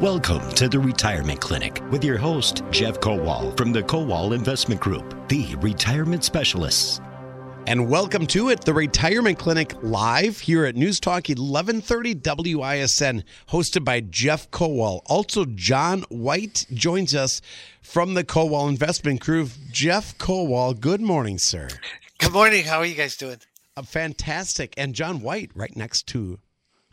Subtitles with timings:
[0.00, 5.28] Welcome to the Retirement Clinic with your host, Jeff Kowal from the Kowal Investment Group,
[5.28, 7.00] the retirement specialists.
[7.68, 12.16] And welcome to it, the Retirement Clinic live here at News Talk 1130
[12.56, 15.00] WISN, hosted by Jeff Kowal.
[15.06, 17.40] Also, John White joins us
[17.80, 19.50] from the Kowal Investment Group.
[19.70, 21.68] Jeff Kowal, good morning, sir.
[22.18, 22.64] Good morning.
[22.64, 23.38] How are you guys doing?
[23.76, 24.74] Uh, fantastic.
[24.76, 26.40] And John White, right next to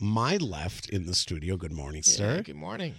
[0.02, 1.58] my left in the studio.
[1.58, 2.36] Good morning, sir.
[2.36, 2.96] Yeah, good morning.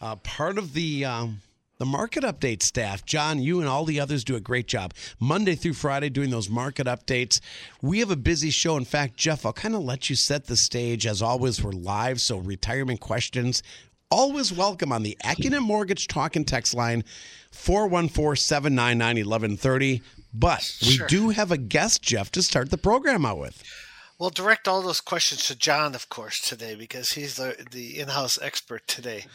[0.00, 1.40] Uh, part of the um,
[1.78, 5.54] the market update staff, John, you and all the others do a great job Monday
[5.54, 7.40] through Friday doing those market updates.
[7.82, 8.76] We have a busy show.
[8.76, 11.06] In fact, Jeff, I'll kind of let you set the stage.
[11.06, 13.62] As always, we're live, so retirement questions
[14.10, 17.02] always welcome on the Accunet Mortgage Talk and Text line
[17.50, 20.02] 414 799 1130.
[20.32, 21.06] But we Sure.
[21.06, 23.62] do have a guest, Jeff, to start the program out with.
[24.18, 28.40] We'll direct all those questions to John, of course, today because he's the, the in-house
[28.40, 29.26] expert today.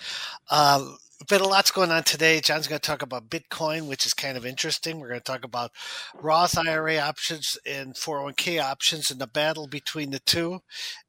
[0.49, 0.97] Um,
[1.29, 2.39] but a lot's going on today.
[2.41, 4.99] John's going to talk about Bitcoin, which is kind of interesting.
[4.99, 5.71] We're going to talk about
[6.19, 10.59] Roth IRA options and 401k options and the battle between the two.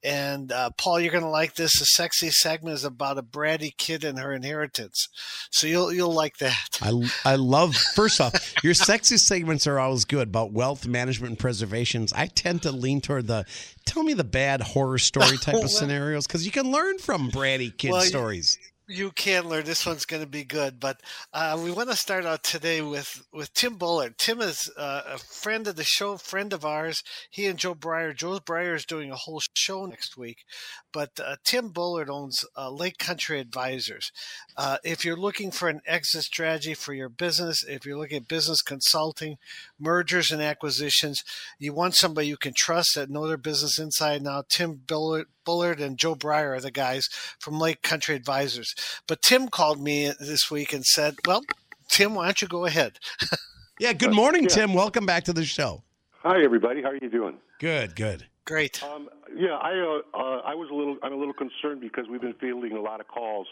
[0.02, 1.78] And uh, Paul, you're going to like this.
[1.78, 5.08] The sexy segment is about a bratty kid and her inheritance,
[5.50, 6.78] so you'll you'll like that.
[6.82, 6.92] I,
[7.24, 12.12] I love, first off, your sexy segments are always good about wealth management and preservations.
[12.12, 13.44] I tend to lean toward the
[13.86, 17.30] tell me the bad horror story type of Well- scenarios because you can learn from
[17.30, 18.58] bratty kid Well, stories.
[18.60, 18.68] you
[19.14, 19.64] can learn.
[19.64, 20.80] This one's going to be good.
[20.80, 21.00] But
[21.32, 24.18] uh, we want to start out today with, with Tim Bullard.
[24.18, 27.02] Tim is uh, a friend of the show, friend of ours.
[27.30, 28.14] He and Joe Breyer.
[28.14, 30.44] Joe Breyer is doing a whole show next week.
[30.92, 34.12] But uh, Tim Bullard owns uh, Lake Country Advisors.
[34.56, 38.28] Uh, if you're looking for an exit strategy for your business, if you're looking at
[38.28, 39.38] business consulting,
[39.82, 41.22] mergers and acquisitions,
[41.58, 44.48] you want somebody you can trust that know their business inside and out.
[44.48, 48.74] Tim Bullard, Bullard and Joe Breyer are the guys from Lake Country Advisors.
[49.06, 51.42] But Tim called me this week and said, "Well,
[51.90, 52.98] Tim, why don't you go ahead?"
[53.82, 54.74] Yeah, good morning, Tim.
[54.74, 55.82] Welcome back to the show.
[56.22, 56.82] Hi, everybody.
[56.82, 57.38] How are you doing?
[57.58, 58.26] Good, good.
[58.44, 58.80] Great.
[58.80, 62.20] Um, yeah, I uh, uh, I was a little I'm a little concerned because we've
[62.20, 63.48] been fielding a lot of calls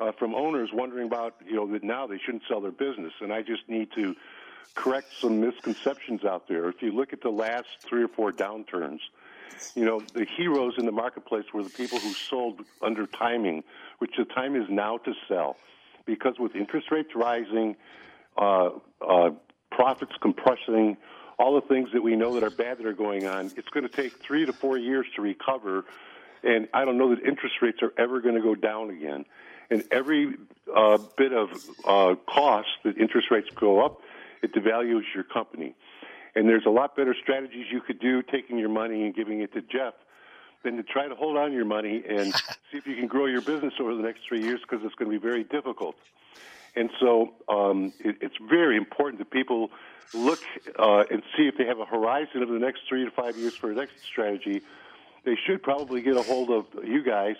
[0.00, 3.32] uh, from owners wondering about you know that now they shouldn't sell their business, and
[3.32, 4.14] I just need to
[4.74, 6.68] correct some misconceptions out there.
[6.68, 9.00] If you look at the last three or four downturns,
[9.74, 13.62] you know the heroes in the marketplace were the people who sold under timing,
[13.98, 15.56] which the time is now to sell,
[16.06, 17.76] because with interest rates rising,
[18.36, 18.70] uh,
[19.00, 19.30] uh,
[19.70, 20.96] profits compressing,
[21.38, 23.86] all the things that we know that are bad that are going on, it's going
[23.86, 25.84] to take three to four years to recover.
[26.42, 29.24] And I don't know that interest rates are ever going to go down again.
[29.70, 30.34] And every
[30.74, 31.48] uh, bit of
[31.86, 34.00] uh, cost that interest rates go up,
[34.44, 35.74] it devalues your company.
[36.36, 39.52] And there's a lot better strategies you could do taking your money and giving it
[39.54, 39.94] to Jeff
[40.62, 42.34] than to try to hold on to your money and
[42.70, 45.10] see if you can grow your business over the next three years because it's going
[45.10, 45.96] to be very difficult.
[46.76, 49.70] And so um, it, it's very important that people
[50.12, 50.40] look
[50.78, 53.54] uh, and see if they have a horizon of the next three to five years
[53.54, 54.62] for an exit strategy.
[55.24, 57.36] They should probably get a hold of you guys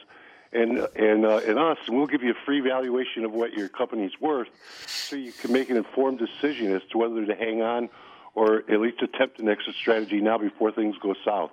[0.55, 3.69] and and uh, and us, and we'll give you a free valuation of what your
[3.69, 4.49] company's worth,
[4.87, 7.89] so you can make an informed decision as to whether to hang on
[8.35, 11.51] or at least attempt an exit strategy now before things go south.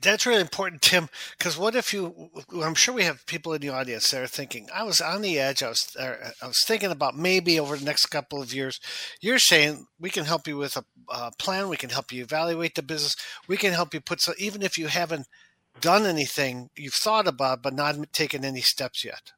[0.00, 1.08] That's really important, Tim.
[1.38, 2.30] Because what if you?
[2.60, 5.38] I'm sure we have people in the audience that are thinking, "I was on the
[5.38, 5.62] edge.
[5.62, 8.80] I was, I was thinking about maybe over the next couple of years."
[9.20, 11.68] You're saying we can help you with a uh, plan.
[11.68, 13.14] We can help you evaluate the business.
[13.46, 15.28] We can help you put so even if you haven't
[15.80, 19.32] done anything, you've thought about but not taken any steps yet.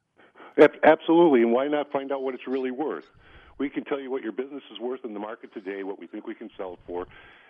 [0.83, 3.09] Absolutely, and why not find out what it's really worth?
[3.57, 6.07] We can tell you what your business is worth in the market today, what we
[6.07, 7.07] think we can sell it for,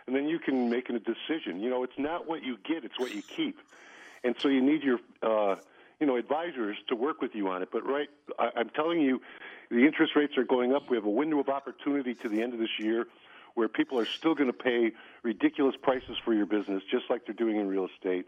[0.08, 1.60] and then you can make a decision.
[1.60, 3.60] You know, it's not what you get; it's what you keep.
[4.24, 5.56] And so you need your, uh,
[6.00, 7.70] you know, advisors to work with you on it.
[7.72, 8.10] But right,
[8.40, 9.22] I, I'm telling you,
[9.70, 10.90] the interest rates are going up.
[10.90, 13.06] We have a window of opportunity to the end of this year
[13.54, 14.92] where people are still going to pay
[15.24, 18.26] ridiculous prices for your business, just like they're doing in real estate.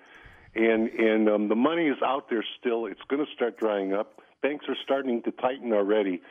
[0.58, 2.86] And and um, the money is out there still.
[2.88, 4.22] It's going to start drying up.
[4.42, 6.22] Banks are starting to tighten already.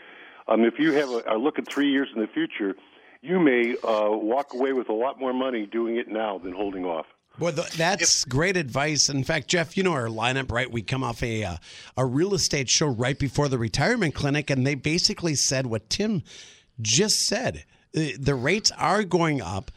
[0.49, 2.75] Um, if you have a, a look at three years in the future,
[3.23, 6.85] you may uh, walk away with a lot more money doing it now than holding
[6.85, 7.07] off.
[7.39, 9.09] Boy, th- that's great advice.
[9.09, 10.71] In fact, Jeff, you know our lineup, right?
[10.71, 11.57] We come off a uh,
[11.97, 16.23] a real estate show right before the retirement clinic, and they basically said what Tim
[16.81, 17.65] just said.
[17.97, 19.71] Uh, The rates are going up.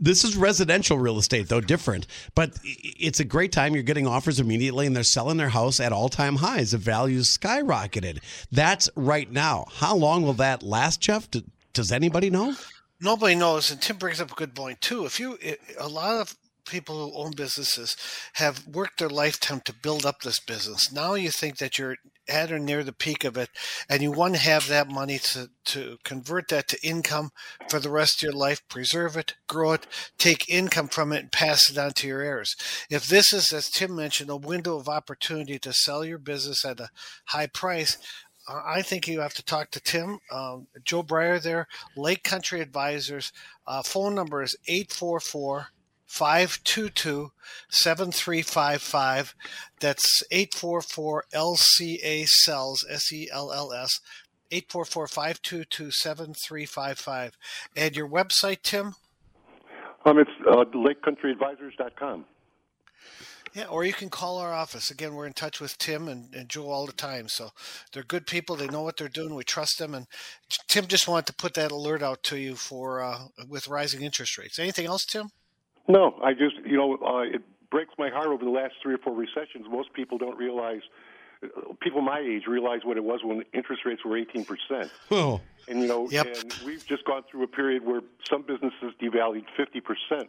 [0.00, 2.06] This is residential real estate, though different.
[2.34, 3.74] But it's a great time.
[3.74, 6.70] You're getting offers immediately, and they're selling their house at all time highs.
[6.70, 8.20] The value's skyrocketed.
[8.52, 9.66] That's right now.
[9.74, 11.28] How long will that last, Jeff?
[11.72, 12.54] Does anybody know?
[13.00, 15.38] nobody knows and tim brings up a good point too if you
[15.78, 16.36] a lot of
[16.68, 17.96] people who own businesses
[18.34, 21.96] have worked their lifetime to build up this business now you think that you're
[22.28, 23.50] at or near the peak of it,
[23.88, 27.30] and you want to have that money to, to convert that to income
[27.68, 29.86] for the rest of your life, preserve it, grow it,
[30.18, 32.56] take income from it, and pass it on to your heirs.
[32.90, 36.80] If this is, as Tim mentioned, a window of opportunity to sell your business at
[36.80, 36.90] a
[37.26, 37.98] high price,
[38.48, 41.66] I think you have to talk to Tim, um, Joe Breyer there,
[41.96, 43.30] Lake Country Advisors.
[43.66, 45.68] Uh, phone number is 844
[46.08, 47.32] 522
[47.68, 49.34] 7355.
[49.78, 54.00] That's 844 LCA Sells, S E L L S,
[54.50, 57.36] 844 522 7355.
[57.76, 58.94] And your website, Tim?
[60.04, 62.24] Um, it's uh, LakeCountryAdvisors.com.
[63.54, 64.90] Yeah, or you can call our office.
[64.90, 67.28] Again, we're in touch with Tim and, and Joe all the time.
[67.28, 67.50] So
[67.92, 68.56] they're good people.
[68.56, 69.34] They know what they're doing.
[69.34, 69.94] We trust them.
[69.94, 70.06] And
[70.68, 73.18] Tim just wanted to put that alert out to you for uh,
[73.48, 74.58] with rising interest rates.
[74.58, 75.30] Anything else, Tim?
[75.88, 78.98] No, I just, you know, uh, it breaks my heart over the last three or
[78.98, 79.66] four recessions.
[79.70, 80.82] Most people don't realize,
[81.80, 84.90] people my age realize what it was when interest rates were 18%.
[85.10, 86.26] Oh, And, you know, Yep.
[86.26, 90.28] and we've just gone through a period where some businesses devalued 50%.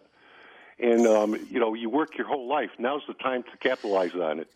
[0.79, 2.69] And, um, you know, you work your whole life.
[2.77, 4.47] Now's the time to capitalize on it.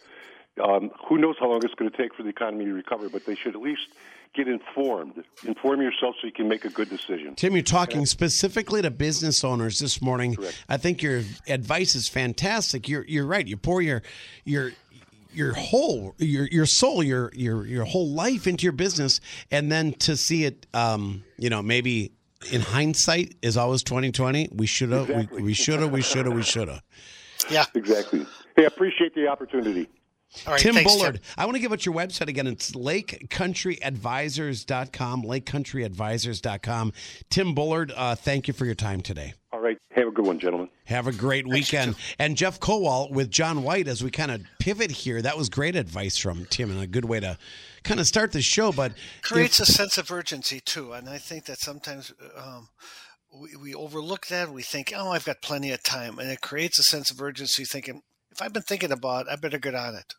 [0.64, 3.26] Um, who knows how long it's going to take for the economy to recover, but
[3.26, 3.88] they should at least
[4.34, 5.24] get informed.
[5.46, 7.36] Inform yourself so you can make a good decision.
[7.36, 10.38] Tim, you're talking specifically to business owners this morning.
[10.70, 12.88] I think your advice is fantastic.
[12.88, 13.48] You're you're right.
[13.48, 14.02] You pour your
[14.44, 14.72] your
[15.34, 19.20] your whole your your soul your your your whole life into your business
[19.50, 22.12] and then to see it um you know maybe
[22.52, 25.38] in hindsight is always 2020 we should have Exactly.
[25.38, 26.84] we, we should have we should have we should have
[27.50, 27.66] Yeah.
[27.74, 28.28] Exactly.
[28.56, 29.90] Hey, I appreciate the opportunity.
[30.46, 30.62] All right.
[30.62, 31.22] Tim thanks, Bullard.
[31.38, 32.48] I want to give out your website again.
[32.48, 36.94] It's lakecountryadvisors.com, lakecountryadvisors.com.
[37.30, 39.34] Tim Bullard, uh, thank you for your time today.
[39.52, 39.78] All right.
[39.92, 40.70] Have a good one, gentlemen.
[40.86, 41.96] Have a great weekend.
[42.18, 45.22] And Jeff Kowal with John White as we kind of pivot here.
[45.22, 47.38] That was great advice from Tim and a good way to
[47.84, 48.72] kind of start the show.
[48.72, 52.70] But creates a sense of urgency too, and I think that sometimes um,
[53.32, 54.50] we, we overlook that.
[54.50, 57.64] We think, "Oh, I've got plenty of time," and it creates a sense of urgency.
[57.64, 58.02] Thinking,
[58.32, 60.16] if I've been thinking about, it, I better get on it.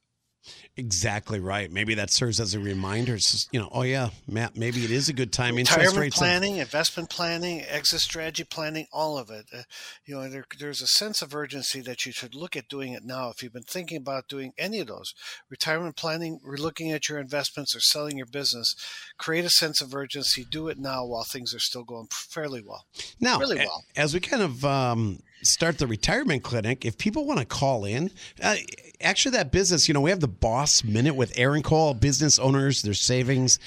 [0.76, 1.70] Exactly right.
[1.70, 3.14] Maybe that serves as a reminder.
[3.14, 5.58] It's you know, oh yeah, Matt, maybe it is a good time.
[5.58, 6.18] Interest Retirement rates.
[6.18, 9.46] planning, investment planning, exit strategy planning, all of it.
[9.52, 9.62] Uh,
[10.04, 13.04] you know, there, there's a sense of urgency that you should look at doing it
[13.04, 13.28] now.
[13.30, 15.14] If you've been thinking about doing any of those,
[15.48, 18.74] retirement planning, relooking at your investments or selling your business,
[19.18, 20.44] create a sense of urgency.
[20.50, 22.84] Do it now while things are still going fairly well.
[23.20, 23.84] Now, Really well.
[23.96, 28.10] as we kind of um, start the retirement clinic, if people want to call in,
[28.42, 28.56] uh,
[29.00, 32.82] actually, that business, you know, we have the Boss Minute with Aaron Kowal, business owners,
[32.82, 33.58] their savings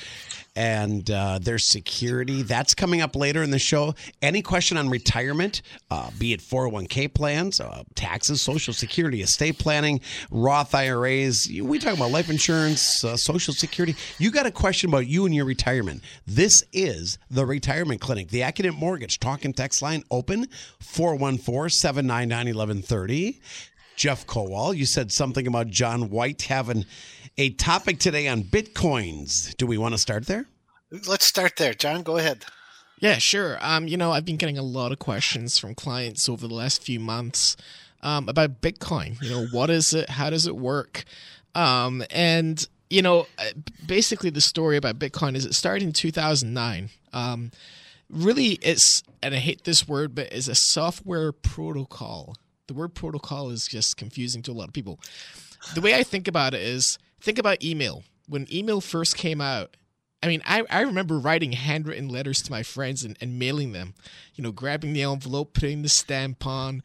[0.57, 2.41] and uh, their security.
[2.41, 3.93] That's coming up later in the show.
[4.23, 5.61] Any question on retirement,
[5.91, 10.01] uh, be it 401k plans, uh, taxes, Social Security, estate planning,
[10.31, 13.95] Roth IRAs, we talk about life insurance, uh, Social Security.
[14.17, 16.01] You got a question about you and your retirement.
[16.25, 18.29] This is the Retirement Clinic.
[18.29, 20.47] The Accunet Mortgage talk and text line open
[20.79, 23.39] 414 799 1130.
[23.95, 26.85] Jeff Kowal, you said something about John White having
[27.37, 29.55] a topic today on bitcoins.
[29.57, 30.45] Do we want to start there?
[31.07, 31.73] Let's start there.
[31.73, 32.45] John, go ahead.
[32.99, 33.57] Yeah, sure.
[33.61, 36.81] Um, you know, I've been getting a lot of questions from clients over the last
[36.81, 37.55] few months
[38.01, 39.21] um, about Bitcoin.
[39.21, 40.09] You know, what is it?
[40.09, 41.03] How does it work?
[41.53, 43.49] Um, and you know, uh,
[43.85, 46.89] basically, the story about Bitcoin is it started in 2009.
[47.13, 47.51] Um,
[48.09, 52.35] really, it's and I hate this word, but it's a software protocol.
[52.65, 54.99] The word protocol is just confusing to a lot of people.
[55.75, 58.03] The way I think about it is think about email.
[58.27, 59.77] When email first came out,
[60.21, 63.93] I mean, I, I remember writing handwritten letters to my friends and, and mailing them,
[64.35, 66.81] you know, grabbing the envelope, putting the stamp on.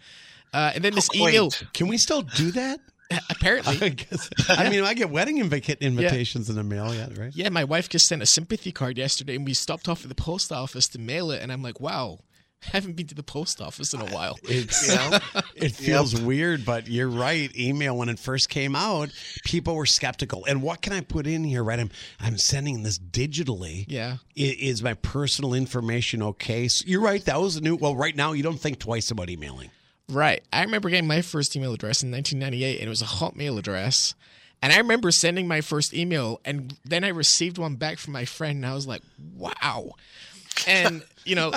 [0.53, 1.35] Uh, and then this quaint.
[1.35, 2.81] email, Can we still do that?
[3.31, 3.79] apparently.
[3.83, 4.31] I guess.
[4.49, 7.35] I mean, I get wedding invica- invitations in the mail yet, right?
[7.35, 10.15] Yeah, my wife just sent a sympathy card yesterday, and we stopped off at the
[10.15, 11.43] post office to mail it.
[11.43, 12.19] And I'm like, wow,
[12.67, 14.39] I haven't been to the post office in a while.
[14.49, 14.89] It's
[15.55, 17.55] it feels weird, but you're right.
[17.59, 19.11] Email when it first came out,
[19.45, 20.45] people were skeptical.
[20.47, 21.63] And what can I put in here?
[21.65, 21.91] Right, I'm
[22.21, 23.85] I'm sending this digitally.
[23.89, 24.19] Yeah.
[24.37, 26.69] I- Is my personal information okay?
[26.69, 27.25] So you're right.
[27.25, 27.77] That was a new.
[27.77, 29.71] Well, right now you don't think twice about emailing.
[30.09, 30.43] Right.
[30.53, 34.15] I remember getting my first email address in 1998, and it was a Hotmail address.
[34.61, 38.25] And I remember sending my first email, and then I received one back from my
[38.25, 39.03] friend, and I was like,
[39.37, 39.93] wow.
[40.69, 41.53] And, you know,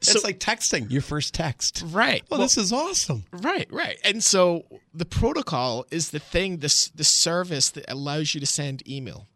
[0.00, 1.82] it's like texting your first text.
[1.86, 2.22] right.
[2.30, 3.24] Well, this is awesome.
[3.32, 3.98] Right, right.
[4.04, 4.64] And so
[4.94, 9.26] the protocol is the thing, this the service that allows you to send email.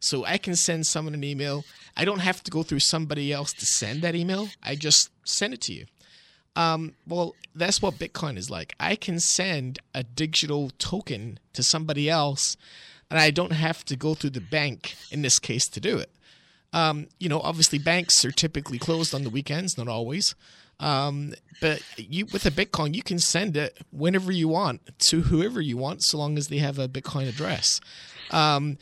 [0.00, 1.64] So I can send someone an email.
[1.96, 4.48] I don't have to go through somebody else to send that email.
[4.62, 5.86] I just send it to you.
[6.54, 8.74] Um, well, that's what Bitcoin is like.
[8.80, 12.56] I can send a digital token to somebody else
[13.10, 16.10] and I don't have to go through the bank in this case to do it.
[16.72, 20.34] Um, you know, obviously banks are typically closed on the weekends, not always.
[20.78, 25.60] Um, but you with a Bitcoin, you can send it whenever you want to whoever
[25.60, 27.80] you want, so long as they have a Bitcoin address.
[28.30, 28.76] Um,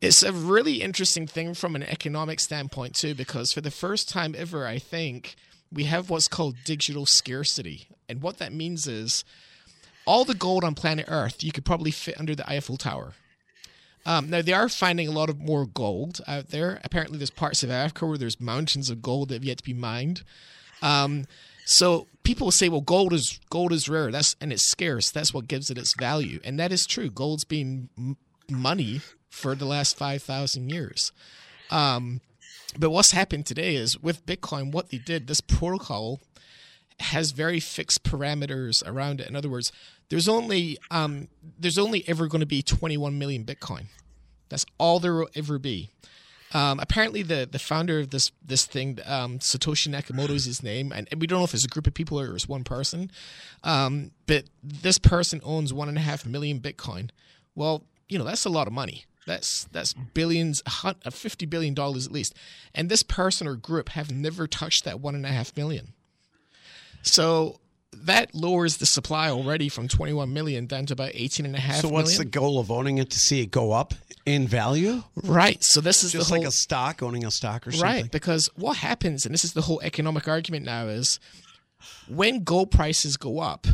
[0.00, 4.34] it's a really interesting thing from an economic standpoint too, because for the first time
[4.36, 5.36] ever, I think
[5.72, 9.24] we have what's called digital scarcity, and what that means is
[10.06, 13.14] all the gold on planet Earth you could probably fit under the Eiffel Tower.
[14.08, 16.80] Um, now they are finding a lot of more gold out there.
[16.82, 19.74] Apparently, there's parts of Africa where there's mountains of gold that have yet to be
[19.74, 20.22] mined.
[20.80, 21.26] Um,
[21.66, 24.10] so people say, well, gold is gold is rare.
[24.10, 25.10] That's and it's scarce.
[25.10, 27.10] That's what gives it its value, and that is true.
[27.10, 28.16] Gold's been m-
[28.50, 31.12] money for the last five thousand years.
[31.70, 32.22] Um,
[32.78, 36.20] but what's happened today is with Bitcoin, what they did, this protocol
[37.00, 39.28] has very fixed parameters around it.
[39.28, 39.72] In other words,
[40.08, 41.28] there's only um,
[41.58, 43.86] there's only ever going to be 21 million Bitcoin.
[44.48, 45.90] That's all there will ever be.
[46.54, 50.92] Um, apparently, the the founder of this this thing, um, Satoshi Nakamoto is his name,
[50.92, 53.10] and, we don't know if it's a group of people or it's one person.
[53.62, 57.10] Um, but this person owns one and a half million Bitcoin.
[57.54, 59.04] Well, you know that's a lot of money.
[59.26, 60.62] That's that's billions,
[61.10, 62.34] fifty billion dollars at least.
[62.74, 65.92] And this person or group have never touched that one and a half million.
[67.02, 67.60] So
[67.92, 71.76] that lowers the supply already from 21 million down to about 18 and a half
[71.76, 72.30] so what's million.
[72.30, 75.02] the goal of owning it to see it go up in value?
[75.16, 78.02] Right so this is just the whole, like a stock owning a stock or something.
[78.02, 81.18] right because what happens and this is the whole economic argument now is
[82.08, 83.66] when gold prices go up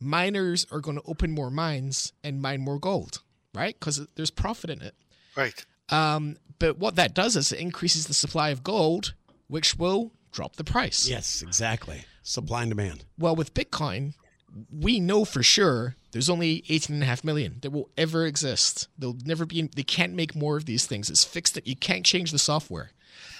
[0.00, 3.22] miners are going to open more mines and mine more gold
[3.54, 3.78] right?
[3.78, 4.94] Because there's profit in it.
[5.36, 5.64] Right.
[5.90, 9.14] Um, but what that does is it increases the supply of gold
[9.48, 11.08] which will drop the price.
[11.08, 13.04] Yes exactly supply and demand.
[13.18, 14.14] Well, with Bitcoin,
[14.70, 18.88] we know for sure there's only 18.5 million that will ever exist.
[18.98, 21.10] There'll never be, they can't make more of these things.
[21.10, 22.90] It's fixed that you can't change the software.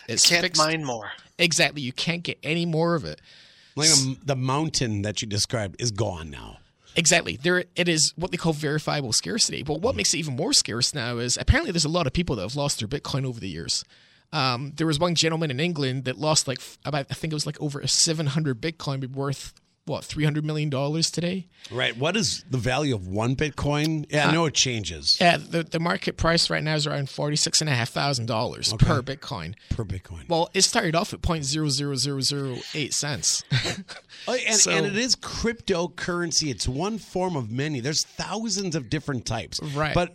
[0.08, 0.60] It's you can't fixed.
[0.60, 1.12] mine more.
[1.38, 1.82] Exactly.
[1.82, 3.20] You can't get any more of it.
[3.76, 6.58] Like a, the mountain that you described is gone now.
[6.94, 7.36] Exactly.
[7.36, 9.62] There it is what they call verifiable scarcity.
[9.62, 9.98] But what mm.
[9.98, 12.56] makes it even more scarce now is apparently there's a lot of people that have
[12.56, 13.84] lost their Bitcoin over the years.
[14.32, 17.46] Um, there was one gentleman in England that lost like about I think it was
[17.46, 21.48] like over a 700 Bitcoin worth what 300 million dollars today.
[21.70, 21.96] Right.
[21.96, 24.06] What is the value of one Bitcoin?
[24.08, 25.18] Yeah, I know it changes.
[25.20, 28.26] Yeah, the, the market price right now is around forty six and a half thousand
[28.26, 29.54] dollars per Bitcoin.
[29.70, 30.28] Per Bitcoin.
[30.28, 33.42] Well, it started off at point zero zero zero zero eight cents.
[34.28, 36.50] oh, and, so, and it is cryptocurrency.
[36.50, 37.80] It's one form of many.
[37.80, 39.60] There's thousands of different types.
[39.74, 39.94] Right.
[39.94, 40.14] But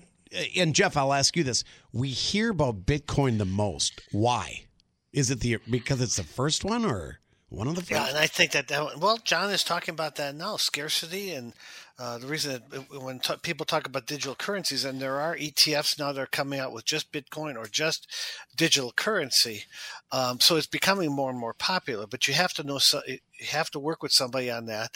[0.56, 4.02] and Jeff, I'll ask you this: We hear about Bitcoin the most.
[4.12, 4.66] Why?
[5.14, 7.20] Is it the because it's the first one, or
[7.50, 7.92] one of the first?
[7.92, 11.54] Yeah, and I think that, that well, John is talking about that now, scarcity, and
[12.00, 15.98] uh, the reason that when t- people talk about digital currencies, and there are ETFs
[15.98, 18.08] now that are coming out with just Bitcoin or just
[18.56, 19.64] digital currency,
[20.12, 22.06] um, so it's becoming more and more popular.
[22.06, 23.20] But you have to know, so, you
[23.50, 24.92] have to work with somebody on that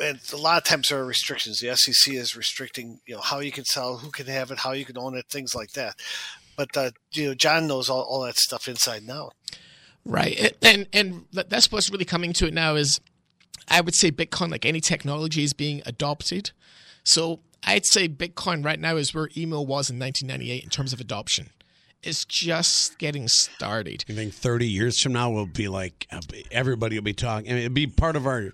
[0.00, 1.60] and a lot of times there are restrictions.
[1.60, 4.72] The SEC is restricting, you know, how you can sell, who can have it, how
[4.72, 5.94] you can own it, things like that.
[6.56, 9.30] But uh, you know, John knows all, all that stuff inside now.
[10.04, 13.00] Right, and and that's what's really coming to it now is,
[13.68, 16.50] I would say Bitcoin, like any technology, is being adopted.
[17.04, 21.00] So I'd say Bitcoin right now is where email was in 1998 in terms of
[21.00, 21.50] adoption.
[22.02, 24.04] It's just getting started.
[24.08, 26.08] You think 30 years from now we'll be like
[26.50, 27.50] everybody will be talking.
[27.50, 28.52] I mean, it'll be part of our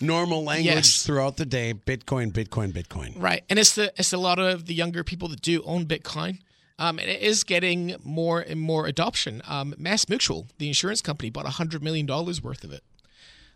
[0.00, 1.02] normal language yes.
[1.02, 1.74] throughout the day.
[1.74, 3.20] Bitcoin, Bitcoin, Bitcoin.
[3.20, 6.40] Right, and it's the it's a lot of the younger people that do own Bitcoin.
[6.80, 9.42] Um, and it is getting more and more adoption.
[9.48, 12.84] Um, Mass Mutual, the insurance company, bought hundred million dollars worth of it.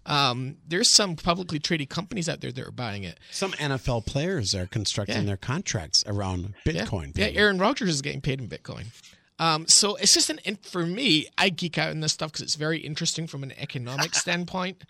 [0.05, 3.21] Um, there's some publicly traded companies out there that are buying it.
[3.31, 5.23] Some NFL players are constructing yeah.
[5.23, 7.17] their contracts around Bitcoin.
[7.17, 7.27] Yeah.
[7.27, 8.87] yeah, Aaron Rodgers is getting paid in Bitcoin.
[9.39, 11.27] Um, so it's just an for me.
[11.39, 14.83] I geek out in this stuff because it's very interesting from an economic standpoint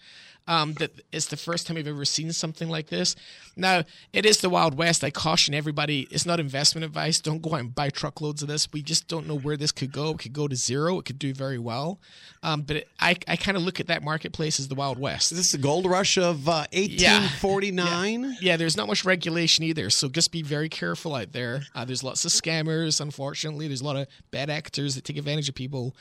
[0.48, 3.14] um, that it's the first time I've ever seen something like this.
[3.56, 5.04] Now, it is the Wild West.
[5.04, 7.20] I caution everybody, it's not investment advice.
[7.20, 8.72] Don't go out and buy truckloads of this.
[8.72, 10.10] We just don't know where this could go.
[10.10, 10.98] It could go to zero.
[10.98, 12.00] It could do very well.
[12.42, 15.32] Um, but it, I, I kind of look at that marketplace as the Wild West.
[15.32, 18.22] Is this the gold rush of uh, 1849?
[18.22, 18.28] Yeah.
[18.28, 18.34] Yeah.
[18.40, 18.56] yeah.
[18.56, 19.90] there's not much regulation either.
[19.90, 21.62] So just be very careful out there.
[21.74, 23.68] Uh, there's lots of scammers, unfortunately.
[23.68, 25.94] There's a lot of bad actors that take advantage of people.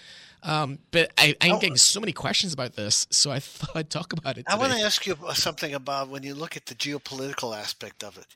[0.44, 4.14] Um, but I, I'm getting so many questions about this, so I thought I'd talk
[4.14, 4.46] about it.
[4.46, 4.54] Today.
[4.54, 8.18] I want to ask you something about when you look at the geopolitical aspect of
[8.18, 8.28] it.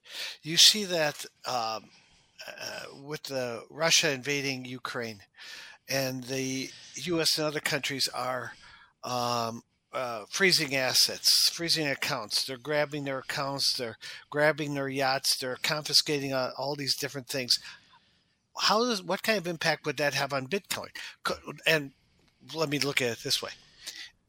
[0.43, 1.89] You see that um,
[2.47, 5.21] uh, with the Russia invading Ukraine,
[5.89, 7.37] and the U.S.
[7.37, 8.53] and other countries are
[9.03, 12.45] um, uh, freezing assets, freezing accounts.
[12.45, 13.77] They're grabbing their accounts.
[13.77, 13.97] They're
[14.29, 15.37] grabbing their yachts.
[15.37, 17.57] They're confiscating uh, all these different things.
[18.57, 20.89] how does what kind of impact would that have on Bitcoin?
[21.65, 21.91] And
[22.53, 23.51] let me look at it this way: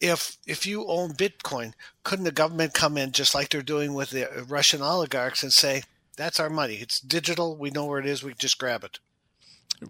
[0.01, 1.73] if if you own Bitcoin,
[2.05, 5.83] couldn't the government come in just like they're doing with the Russian oligarchs and say,
[6.17, 6.77] "That's our money.
[6.77, 7.57] It's digital.
[7.57, 8.23] We know where it is.
[8.23, 8.99] We just grab it."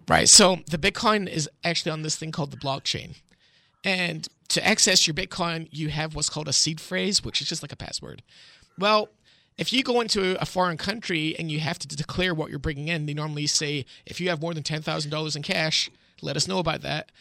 [0.07, 0.27] Right.
[0.27, 3.15] So the Bitcoin is actually on this thing called the blockchain,
[3.83, 7.61] and to access your Bitcoin, you have what's called a seed phrase, which is just
[7.61, 8.23] like a password.
[8.79, 9.09] Well,
[9.57, 12.87] if you go into a foreign country and you have to declare what you're bringing
[12.87, 15.89] in, they normally say if you have more than ten thousand dollars in cash,
[16.21, 17.11] let us know about that.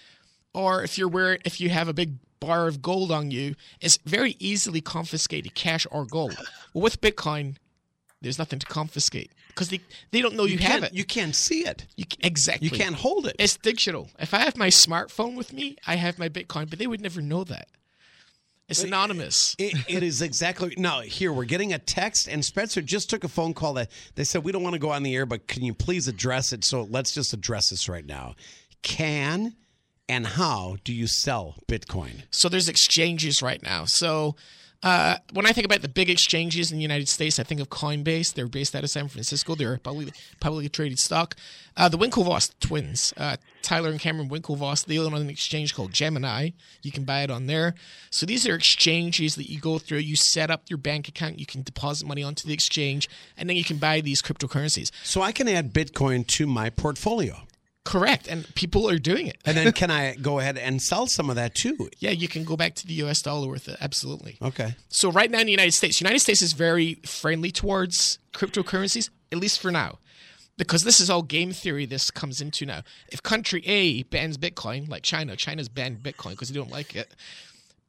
[0.54, 3.98] Or if you're wearing, if you have a big bar of gold on you, is
[4.04, 6.36] very easily confiscated, cash or gold.
[6.74, 7.56] Well, with Bitcoin,
[8.20, 10.92] there's nothing to confiscate because they, they don't know you, You have it.
[10.92, 11.86] you can't see it.
[11.96, 12.68] You, exactly.
[12.68, 13.36] You can't hold it.
[13.38, 14.10] It's digital.
[14.18, 17.20] If I have my smartphone with me, I have my Bitcoin, but they would never
[17.20, 17.68] know that.
[18.68, 19.54] It's anonymous.
[19.58, 21.00] It, it is exactly now.
[21.00, 24.42] Here we're getting a text, and Spencer just took a phone call that they said
[24.42, 26.64] we don't want to go on the air, but can you please address it?
[26.64, 28.34] So let's just address this right now.
[28.82, 29.54] Can
[30.08, 32.22] and how do you sell Bitcoin?
[32.30, 33.84] So there's exchanges right now.
[33.86, 34.36] So
[34.82, 37.70] uh, when I think about the big exchanges in the United States, I think of
[37.70, 38.34] Coinbase.
[38.34, 39.54] They're based out of San Francisco.
[39.54, 41.34] They're a publicly, publicly traded stock.
[41.76, 46.50] Uh, the Winklevoss twins, uh, Tyler and Cameron Winklevoss, they own an exchange called Gemini.
[46.82, 47.74] You can buy it on there.
[48.10, 49.98] So these are exchanges that you go through.
[49.98, 51.38] You set up your bank account.
[51.38, 54.90] You can deposit money onto the exchange, and then you can buy these cryptocurrencies.
[55.02, 57.42] So I can add Bitcoin to my portfolio,
[57.86, 59.38] Correct, and people are doing it.
[59.44, 61.88] and then can I go ahead and sell some of that too?
[62.00, 63.22] Yeah, you can go back to the U.S.
[63.22, 63.76] dollar with it.
[63.80, 64.38] Absolutely.
[64.42, 64.74] Okay.
[64.88, 69.38] So right now in the United States, United States is very friendly towards cryptocurrencies, at
[69.38, 69.98] least for now.
[70.58, 72.82] Because this is all game theory this comes into now.
[73.12, 77.14] If country A bans Bitcoin, like China, China's banned Bitcoin because they don't like it.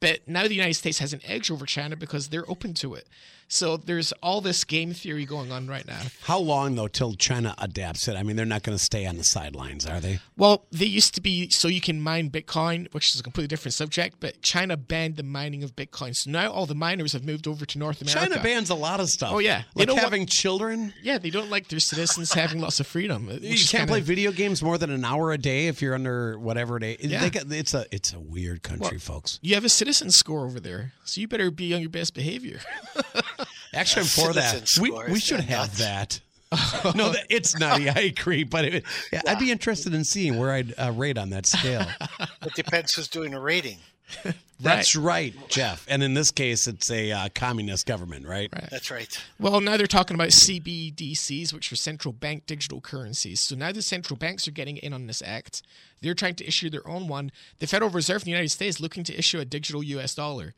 [0.00, 3.08] But now the United States has an edge over China because they're open to it.
[3.50, 6.00] So there's all this game theory going on right now.
[6.24, 8.14] How long though till China adapts it?
[8.14, 10.20] I mean, they're not going to stay on the sidelines, are they?
[10.36, 13.72] Well, they used to be so you can mine Bitcoin, which is a completely different
[13.72, 16.14] subject, but China banned the mining of Bitcoin.
[16.14, 18.20] So now all the miners have moved over to North America.
[18.28, 19.32] China bans a lot of stuff.
[19.32, 19.62] Oh, yeah.
[19.74, 20.92] You like having children.
[21.02, 23.28] Yeah, they don't like their citizens having lots of freedom.
[23.30, 26.38] You can't kinda- play video games more than an hour a day if you're under
[26.38, 26.98] whatever day.
[27.00, 27.26] Yeah.
[27.30, 29.38] Got- it's a it's a weird country, Well, folks.
[29.42, 32.60] You have a citizen score over there, so you better be on your best behavior.
[33.74, 34.68] Actually, I'm for that.
[34.80, 35.78] We, we should have nuts?
[35.78, 36.20] that.
[36.94, 37.90] no, that, it's nutty.
[37.90, 41.30] I agree, but it, yeah, I'd be interested in seeing where I'd uh, rate on
[41.30, 41.86] that scale.
[42.42, 43.78] It depends who's doing a rating.
[44.60, 45.86] That's right, Jeff.
[45.88, 48.48] And in this case, it's a uh, communist government, right?
[48.52, 48.68] Right.
[48.70, 49.22] That's right.
[49.38, 53.40] Well, now they're talking about CBDCs, which are central bank digital currencies.
[53.40, 55.62] So now the central banks are getting in on this act.
[56.00, 57.30] They're trying to issue their own one.
[57.58, 60.54] The Federal Reserve in the United States is looking to issue a digital US dollar,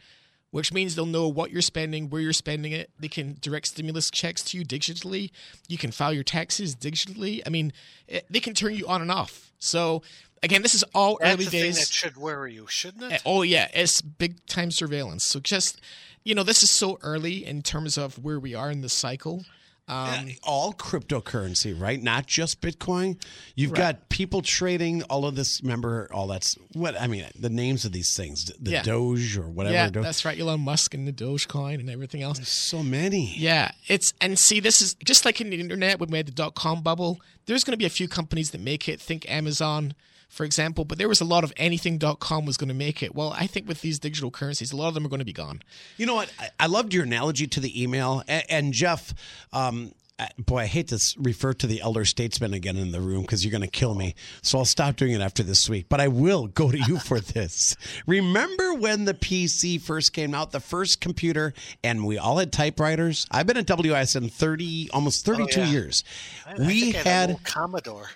[0.50, 2.90] which means they'll know what you're spending, where you're spending it.
[2.98, 5.30] They can direct stimulus checks to you digitally.
[5.68, 7.40] You can file your taxes digitally.
[7.46, 7.72] I mean,
[8.08, 9.52] it, they can turn you on and off.
[9.58, 10.02] So,
[10.42, 11.76] again, this is all That's early the days.
[11.76, 13.12] thing that should worry you, shouldn't it?
[13.12, 15.24] Eh, oh yeah, it's big time surveillance.
[15.24, 15.80] So just
[16.24, 19.44] you know, this is so early in terms of where we are in the cycle.
[19.88, 22.00] Um, all cryptocurrency, right?
[22.00, 23.20] Not just Bitcoin.
[23.56, 25.60] You've got people trading all of this.
[25.62, 27.26] Remember, all that's what I mean.
[27.38, 28.82] The names of these things, the Yeah.
[28.82, 29.74] Doge or whatever.
[29.74, 30.38] yeah, Do- that's right.
[30.38, 32.46] Elon Musk and the Dogecoin and everything else.
[32.48, 33.34] so many.
[33.36, 36.32] Yeah, it's and see, this is just like in the internet when we had the
[36.32, 37.20] dot com bubble.
[37.46, 39.00] There's going to be a few companies that make it.
[39.00, 39.94] Think Amazon,
[40.30, 43.14] for example, but there was a lot of anything.com was going to make it.
[43.14, 45.32] Well, I think with these digital currencies, a lot of them are going to be
[45.32, 45.62] gone.
[45.96, 46.32] You know what?
[46.38, 48.22] I, I loved your analogy to the email.
[48.28, 49.12] And, and Jeff,
[49.52, 49.92] um,
[50.38, 53.50] boy, I hate to refer to the elder statesman again in the room because you're
[53.50, 54.14] going to kill me.
[54.42, 55.86] So I'll stop doing it after this week.
[55.88, 57.76] But I will go to you for this.
[58.06, 63.26] Remember when the PC first came out, the first computer, and we all had typewriters?
[63.30, 65.66] I've been at WISN 30, almost 32 yeah.
[65.66, 66.04] years.
[66.46, 67.38] I we think I had, had.
[67.38, 68.10] a Commodore.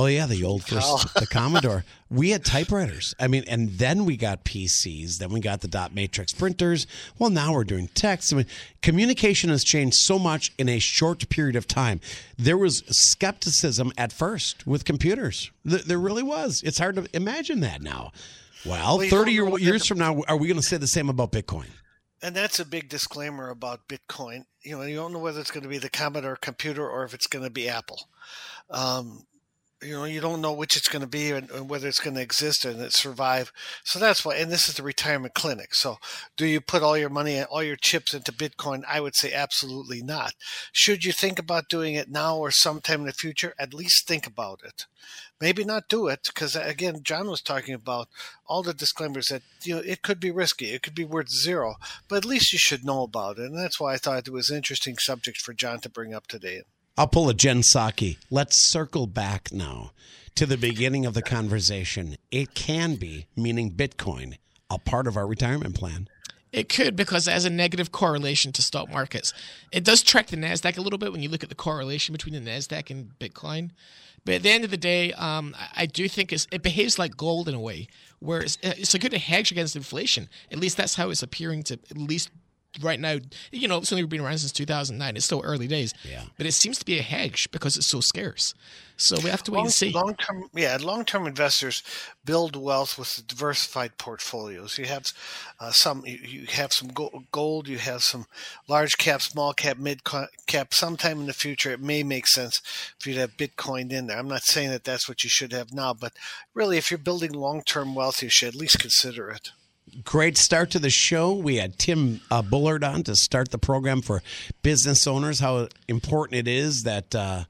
[0.00, 1.84] Oh yeah, the old first the Commodore.
[2.08, 3.16] We had typewriters.
[3.18, 5.16] I mean, and then we got PCs.
[5.18, 6.86] Then we got the dot matrix printers.
[7.18, 8.32] Well, now we're doing text.
[8.32, 8.46] I mean,
[8.80, 12.00] communication has changed so much in a short period of time.
[12.36, 15.50] There was skepticism at first with computers.
[15.64, 16.62] There really was.
[16.64, 18.12] It's hard to imagine that now.
[18.64, 21.32] Well, Well, thirty year, years from now, are we going to say the same about
[21.32, 21.70] Bitcoin?
[22.22, 24.44] And that's a big disclaimer about Bitcoin.
[24.62, 27.14] You know, you don't know whether it's going to be the Commodore computer or if
[27.14, 28.08] it's going to be Apple.
[28.70, 29.24] Um,
[29.82, 32.16] you know, you don't know which it's going to be and, and whether it's going
[32.16, 33.52] to exist and it survive.
[33.84, 34.36] So that's why.
[34.36, 35.74] And this is the retirement clinic.
[35.74, 35.98] So,
[36.36, 38.82] do you put all your money, all your chips into Bitcoin?
[38.88, 40.32] I would say absolutely not.
[40.72, 43.54] Should you think about doing it now or sometime in the future?
[43.58, 44.86] At least think about it.
[45.40, 48.08] Maybe not do it because uh, again, John was talking about
[48.46, 51.76] all the disclaimers that you know it could be risky, it could be worth zero,
[52.08, 53.44] but at least you should know about it.
[53.44, 56.26] And that's why I thought it was an interesting subject for John to bring up
[56.26, 56.62] today.
[56.98, 58.16] I'll pull a Jen Psaki.
[58.28, 59.92] Let's circle back now
[60.34, 62.16] to the beginning of the conversation.
[62.32, 64.36] It can be, meaning Bitcoin,
[64.68, 66.08] a part of our retirement plan.
[66.52, 69.32] It could because it has a negative correlation to stock markets.
[69.70, 72.34] It does track the Nasdaq a little bit when you look at the correlation between
[72.34, 73.70] the Nasdaq and Bitcoin.
[74.24, 77.48] But at the end of the day, um, I do think it behaves like gold
[77.48, 77.86] in a way,
[78.18, 80.28] where it's, it's a good hedge against inflation.
[80.50, 82.30] At least that's how it's appearing to at least
[82.80, 83.18] right now,
[83.50, 85.16] you know, it's only been around since 2009.
[85.16, 85.94] It's still early days.
[86.08, 86.22] Yeah.
[86.36, 88.54] But it seems to be a hedge because it's so scarce.
[89.00, 89.92] So we have to wait long, and see.
[89.92, 91.84] Long term, yeah, long term investors
[92.24, 94.76] build wealth with diversified portfolios.
[94.76, 95.04] You have
[95.60, 96.88] uh, some, you have some
[97.30, 98.26] gold, you have some
[98.68, 100.02] large cap, small cap, mid
[100.48, 100.74] cap.
[100.74, 102.60] Sometime in the future, it may make sense
[102.98, 104.18] for you to have Bitcoin in there.
[104.18, 106.12] I'm not saying that that's what you should have now, but
[106.52, 109.52] really, if you're building long term wealth, you should at least consider it.
[110.04, 111.34] Great start to the show.
[111.34, 114.22] We had Tim uh, Bullard on to start the program for
[114.62, 115.40] business owners.
[115.40, 117.44] How important it is that uh,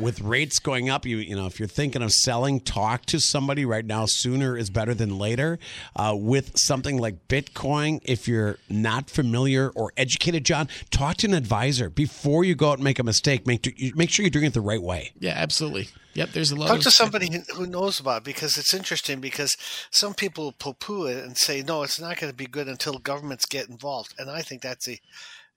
[0.00, 3.64] with rates going up, you you know if you're thinking of selling, talk to somebody
[3.64, 4.04] right now.
[4.06, 5.58] Sooner is better than later.
[5.94, 11.34] Uh, with something like Bitcoin, if you're not familiar or educated, John, talk to an
[11.34, 13.46] advisor before you go out and make a mistake.
[13.46, 15.12] Make make sure you're doing it the right way.
[15.18, 15.88] Yeah, absolutely.
[16.14, 16.68] Yep, there's a lot.
[16.68, 19.20] Talk of, to somebody who knows about it because it's interesting.
[19.20, 19.56] Because
[19.90, 23.46] some people poo-poo it and say, "No, it's not going to be good until governments
[23.46, 24.98] get involved," and I think that's the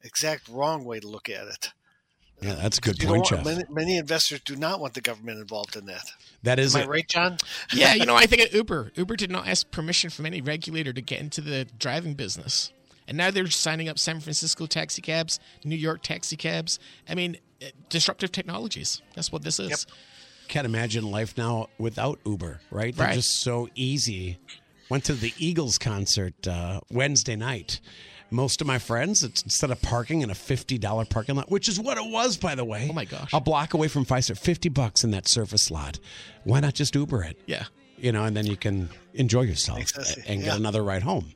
[0.04, 1.71] exact wrong way to look at it.
[2.41, 3.45] Yeah, that's a good point, want, Jeff.
[3.45, 6.12] Many, many, investors do not want the government involved in that.
[6.43, 6.86] That is Am it.
[6.86, 7.38] I right, John?
[7.74, 10.91] yeah, you know, I think at Uber, Uber did not ask permission from any regulator
[10.93, 12.71] to get into the driving business.
[13.08, 16.80] And now they're signing up San Francisco taxi cabs, New York taxi cabs.
[17.08, 19.02] I mean, eh, disruptive technologies.
[19.15, 19.69] That's what this is.
[19.69, 19.80] Yep.
[20.48, 22.95] Can't imagine life now without Uber, right?
[22.95, 23.15] They're right.
[23.15, 24.38] just so easy.
[24.89, 27.80] Went to the Eagles concert uh, Wednesday night
[28.36, 31.67] most of my friends, it's instead of parking in a fifty dollar parking lot, which
[31.67, 32.88] is what it was, by the way.
[32.89, 33.32] Oh my gosh!
[33.34, 36.00] A block away from Fiserv, fifty bucks in that surface lot.
[36.43, 37.39] Why not just Uber it?
[37.45, 37.65] Yeah,
[37.98, 39.84] you know, and then you can enjoy yourself
[40.28, 41.34] and get another ride home.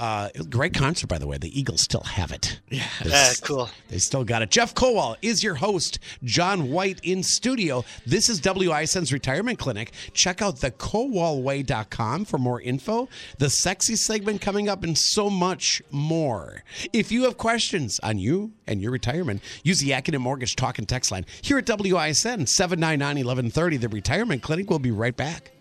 [0.00, 1.38] Uh, great concert, by the way.
[1.38, 2.60] The Eagles still have it.
[2.68, 3.70] Yeah, yeah cool.
[3.88, 4.50] They still got it.
[4.50, 5.98] Jeff Kowal is your host.
[6.24, 7.84] John White in studio.
[8.04, 9.92] This is WISN's Retirement Clinic.
[10.12, 15.82] Check out the thekowalway.com for more info, the sexy segment coming up, and so much
[15.90, 16.64] more.
[16.92, 20.88] If you have questions on you and your retirement, use the Accunet Mortgage Talk and
[20.88, 23.76] Text line here at WISN 799 1130.
[23.76, 25.52] The Retirement Clinic will be right back.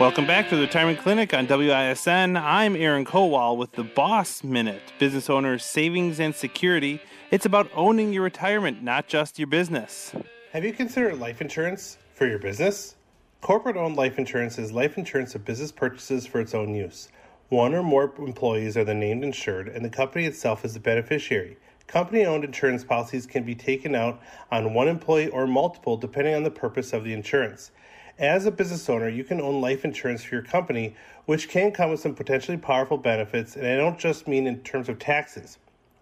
[0.00, 2.36] Welcome back to the Retirement Clinic on WISN.
[2.36, 7.00] I'm Aaron Kowal with the Boss Minute, business owner's savings and security.
[7.30, 10.12] It's about owning your retirement, not just your business.
[10.52, 12.96] Have you considered life insurance for your business?
[13.40, 17.08] Corporate owned life insurance is life insurance of business purchases for its own use.
[17.50, 21.56] One or more employees are the named insured, and the company itself is the beneficiary.
[21.86, 26.42] Company owned insurance policies can be taken out on one employee or multiple depending on
[26.42, 27.70] the purpose of the insurance.
[28.18, 30.94] As a business owner, you can own life insurance for your company,
[31.26, 34.88] which can come with some potentially powerful benefits, and I don't just mean in terms
[34.88, 35.58] of taxes.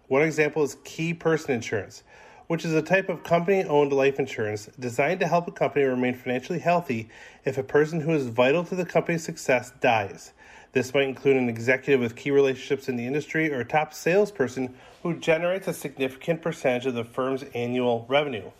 [0.09, 2.03] One example is key person insurance,
[2.45, 6.13] which is a type of company owned life insurance designed to help a company remain
[6.13, 7.09] financially healthy
[7.45, 10.33] if a person who is vital to the company's success dies.
[10.73, 14.75] This might include an executive with key relationships in the industry or a top salesperson
[15.01, 18.51] who generates a significant percentage of the firm's annual revenue.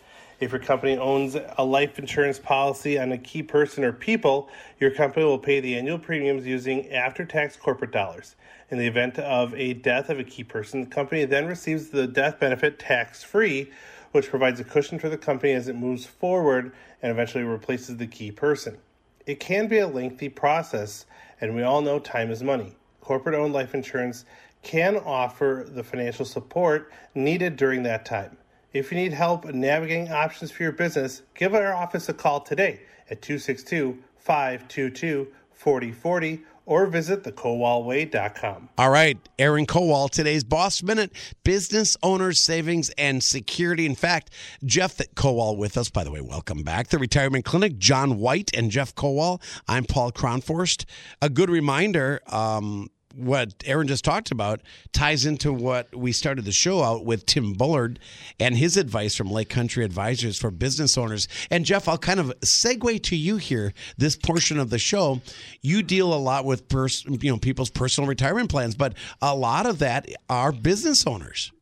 [0.44, 4.90] If your company owns a life insurance policy on a key person or people, your
[4.90, 8.36] company will pay the annual premiums using after tax corporate dollars.
[8.68, 12.06] In the event of a death of a key person, the company then receives the
[12.06, 13.72] death benefit tax free,
[14.12, 18.06] which provides a cushion for the company as it moves forward and eventually replaces the
[18.06, 18.76] key person.
[19.24, 21.06] It can be a lengthy process,
[21.40, 22.76] and we all know time is money.
[23.00, 24.26] Corporate owned life insurance
[24.62, 28.36] can offer the financial support needed during that time.
[28.74, 32.80] If you need help navigating options for your business, give our office a call today
[33.08, 38.70] at 262 522 4040 or visit thekowalway.com.
[38.76, 41.12] All right, Aaron Kowal, today's Boss Minute,
[41.44, 43.86] business owners, savings, and security.
[43.86, 44.30] In fact,
[44.64, 46.88] Jeff Kowal with us, by the way, welcome back.
[46.88, 49.40] The Retirement Clinic, John White and Jeff Kowal.
[49.68, 50.84] I'm Paul Kronforst.
[51.22, 54.60] A good reminder, um, what Aaron just talked about
[54.92, 57.98] ties into what we started the show out with Tim Bullard
[58.40, 61.28] and his advice from Lake Country Advisors for business owners.
[61.50, 63.72] And Jeff, I'll kind of segue to you here.
[63.96, 65.20] This portion of the show,
[65.60, 69.66] you deal a lot with pers- you know people's personal retirement plans, but a lot
[69.66, 71.52] of that are business owners.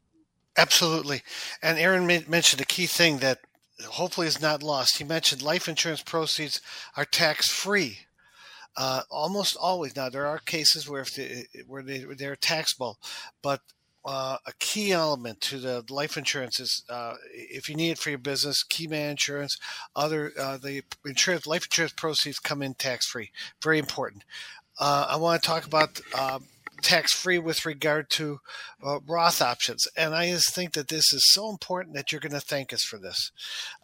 [0.56, 1.22] Absolutely,
[1.62, 3.40] and Aaron mentioned a key thing that
[3.86, 4.98] hopefully is not lost.
[4.98, 6.60] He mentioned life insurance proceeds
[6.96, 8.00] are tax free.
[8.76, 9.94] Uh, almost always.
[9.94, 12.98] Now there are cases where if they, where they they're taxable,
[13.42, 13.60] but
[14.04, 18.10] uh, a key element to the life insurance is uh, if you need it for
[18.10, 19.56] your business, key man Insurance,
[19.94, 23.30] other uh, the insurance life insurance proceeds come in tax free.
[23.62, 24.24] Very important.
[24.80, 26.46] Uh, I want to talk about um,
[26.82, 28.40] tax free with regard to
[28.84, 29.86] uh, Roth options.
[29.96, 32.82] And I just think that this is so important that you're going to thank us
[32.82, 33.30] for this.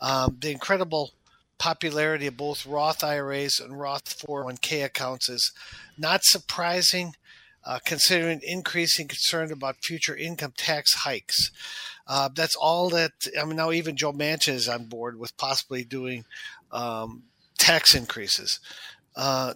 [0.00, 1.12] Um, the incredible
[1.58, 5.52] popularity of both Roth IRAs and Roth 401k accounts is
[5.96, 7.14] not surprising.
[7.64, 11.50] Uh, considering increasing concern about future income tax hikes.
[12.06, 15.84] Uh, that's all that, I mean, now even Joe Manchin is on board with possibly
[15.84, 16.24] doing
[16.72, 17.24] um,
[17.58, 18.58] tax increases.
[19.14, 19.54] Uh,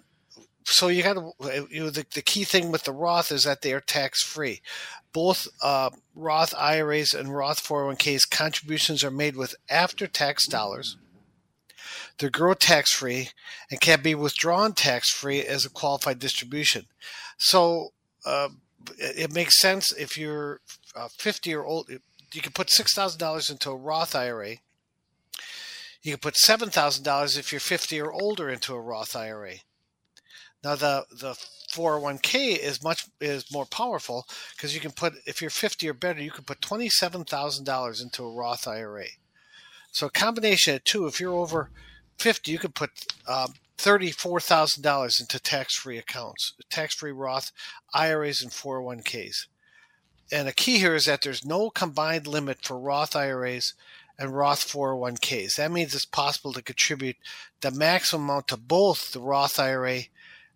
[0.65, 3.63] so you got to you know the, the key thing with the Roth is that
[3.63, 4.61] they are tax free.
[5.13, 10.97] Both uh, Roth IRAs and Roth 401ks contributions are made with after tax dollars.
[12.23, 13.31] They're grow tax free
[13.71, 16.87] and can be withdrawn tax free as a qualified distribution.
[17.37, 17.89] So
[18.25, 18.49] uh,
[18.97, 20.61] it makes sense if you're
[20.95, 21.91] uh, 50 or old.
[22.33, 24.57] You can put six thousand dollars into a Roth IRA.
[26.03, 29.57] You can put seven thousand dollars if you're 50 or older into a Roth IRA
[30.65, 31.35] now the the
[31.73, 36.23] 401k is much is more powerful because you can put if you're 50 or better,
[36.23, 39.07] you can put $27,000 into a Roth IRA.
[39.91, 41.71] So a combination of two, if you're over
[42.19, 42.91] 50, you can put
[43.27, 47.51] um, $34,000 into tax-free accounts, tax-free Roth
[47.95, 49.47] IRAs and 401ks.
[50.31, 53.75] And a key here is that there's no combined limit for Roth IRAs
[54.19, 55.57] and Roth 401ks.
[55.57, 57.17] That means it's possible to contribute
[57.61, 60.03] the maximum amount to both the Roth IRA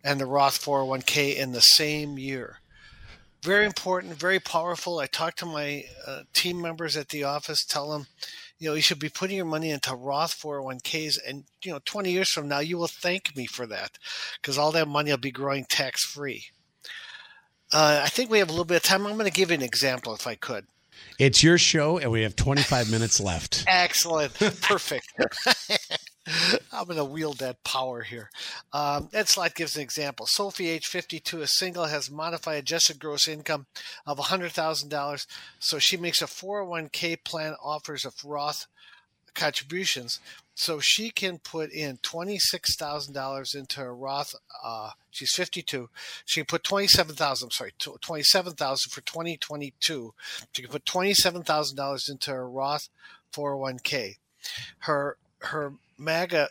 [0.03, 2.59] and the Roth 401k in the same year.
[3.43, 4.99] Very important, very powerful.
[4.99, 8.07] I talk to my uh, team members at the office, tell them,
[8.59, 12.11] you know, you should be putting your money into Roth 401ks, and you know, 20
[12.11, 13.97] years from now, you will thank me for that
[14.41, 16.45] because all that money will be growing tax free.
[17.71, 19.05] Uh, I think we have a little bit of time.
[19.05, 20.65] I'm going to give you an example if I could.
[21.19, 23.63] It's your show, and we have 25 minutes left.
[23.67, 24.33] Excellent.
[24.35, 25.05] Perfect.
[26.71, 28.29] I'm going to wield that power here.
[28.73, 30.25] Um, Ed Slott gives an example.
[30.27, 33.65] Sophie, age 52, is single, has modified adjusted gross income
[34.05, 35.27] of $100,000.
[35.59, 38.67] So she makes a 401k plan, offers of Roth
[39.33, 40.19] contributions.
[40.55, 44.35] So she can put in $26,000 into a Roth.
[44.63, 45.89] Uh, she's 52.
[46.25, 50.13] She can put 27,000, I'm sorry, 27,000 for 2022.
[50.51, 52.89] She can put $27,000 into a Roth
[53.33, 54.15] 401k.
[54.79, 56.49] Her, her MAGA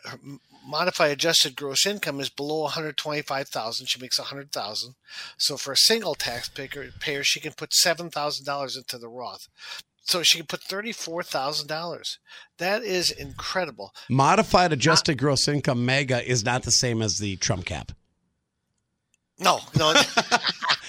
[0.65, 3.87] modified adjusted gross income is below 125,000.
[3.87, 4.95] She makes 100,000.
[5.37, 9.47] So for a single taxpayer, payer, she can put $7,000 into the Roth.
[10.03, 12.17] So she can put $34,000.
[12.57, 13.93] That is incredible.
[14.09, 17.91] Modified adjusted gross income MAGA is not the same as the Trump cap.
[19.39, 19.93] No, no.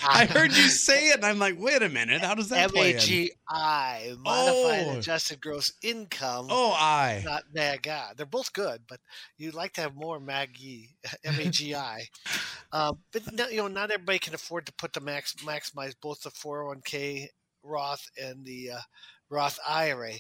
[0.09, 2.93] I heard you say it, and I'm like, wait a minute, how does that play?
[2.93, 4.99] M A G I, modified oh.
[4.99, 6.47] adjusted gross income.
[6.49, 8.15] Oh, I, not MAGA.
[8.17, 9.01] They're both good, but
[9.37, 10.89] you'd like to have more MAGI,
[11.25, 12.07] M A G I.
[12.73, 16.23] uh, but no, you know, not everybody can afford to put the max maximize both
[16.23, 17.27] the 401k
[17.63, 18.81] Roth and the uh,
[19.29, 20.15] Roth IRA,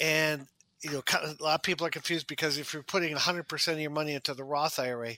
[0.00, 0.46] and
[0.82, 3.90] you know, a lot of people are confused because if you're putting 100% of your
[3.90, 5.14] money into the Roth IRA,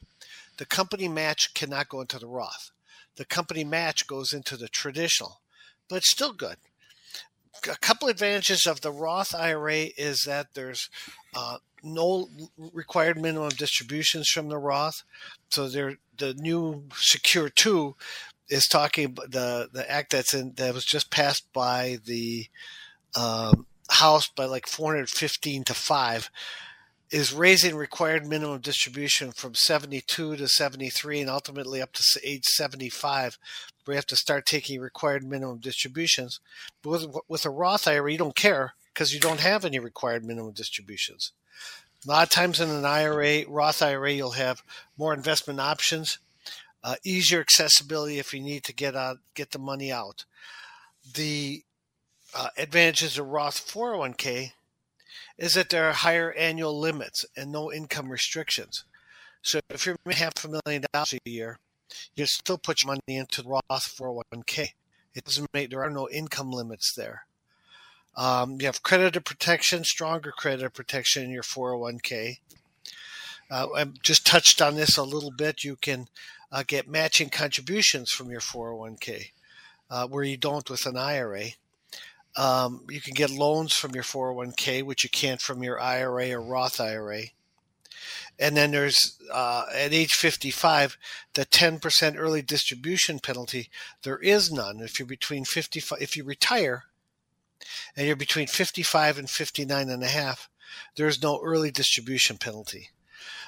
[0.60, 2.70] the company match cannot go into the Roth.
[3.16, 5.40] The company match goes into the traditional,
[5.88, 6.56] but it's still good.
[7.64, 10.90] A couple advantages of the Roth IRA is that there's
[11.34, 12.28] uh, no
[12.74, 15.02] required minimum distributions from the Roth.
[15.48, 17.96] So there, the new Secure Two
[18.50, 22.48] is talking the the act that's in that was just passed by the
[23.16, 26.28] um, House by like 415 to five
[27.10, 33.38] is raising required minimum distribution from 72 to 73 and ultimately up to age 75
[33.86, 36.38] we have to start taking required minimum distributions.
[36.82, 40.24] But with, with a roth ira you don't care because you don't have any required
[40.24, 41.32] minimum distributions.
[42.06, 44.62] A lot of times in an ira roth ira you'll have
[44.96, 46.18] more investment options
[46.82, 50.24] uh, easier accessibility if you need to get out get the money out.
[51.14, 51.62] The
[52.34, 54.52] uh, advantages of roth 401k
[55.40, 58.85] is that there are higher annual limits and no income restrictions.
[59.40, 61.59] So if you're making half a million dollars a year,
[62.14, 64.68] you still put your money into the Roth 401k.
[65.14, 67.24] It doesn't make there are no income limits there.
[68.16, 72.40] Um, you have creditor protection, stronger creditor protection in your 401k.
[73.50, 75.64] Uh, I just touched on this a little bit.
[75.64, 76.09] You can
[76.53, 79.31] uh, get matching contributions from your 401k,
[79.88, 81.53] uh, where you don't with an IRA.
[82.36, 86.40] Um, you can get loans from your 401k, which you can't from your IRA or
[86.40, 87.22] Roth IRA.
[88.38, 90.96] And then there's uh, at age 55
[91.34, 93.68] the 10% early distribution penalty.
[94.02, 96.00] There is none if you're between 55.
[96.00, 96.84] If you retire
[97.96, 100.48] and you're between 55 and 59 and a half,
[100.96, 102.90] there's no early distribution penalty.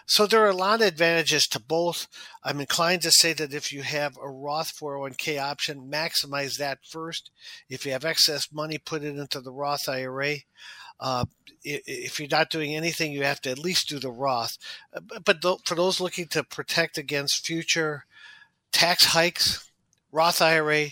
[0.07, 2.09] So there are a lot of advantages to both.
[2.45, 7.31] I'm inclined to say that if you have a Roth 401k option, maximize that first.
[7.69, 10.37] If you have excess money, put it into the Roth IRA.
[11.01, 11.25] Uh,
[11.65, 14.57] if you're not doing anything, you have to at least do the Roth.
[14.95, 18.05] Uh, but for those looking to protect against future
[18.73, 19.71] tax hikes,
[20.11, 20.89] Roth IRA,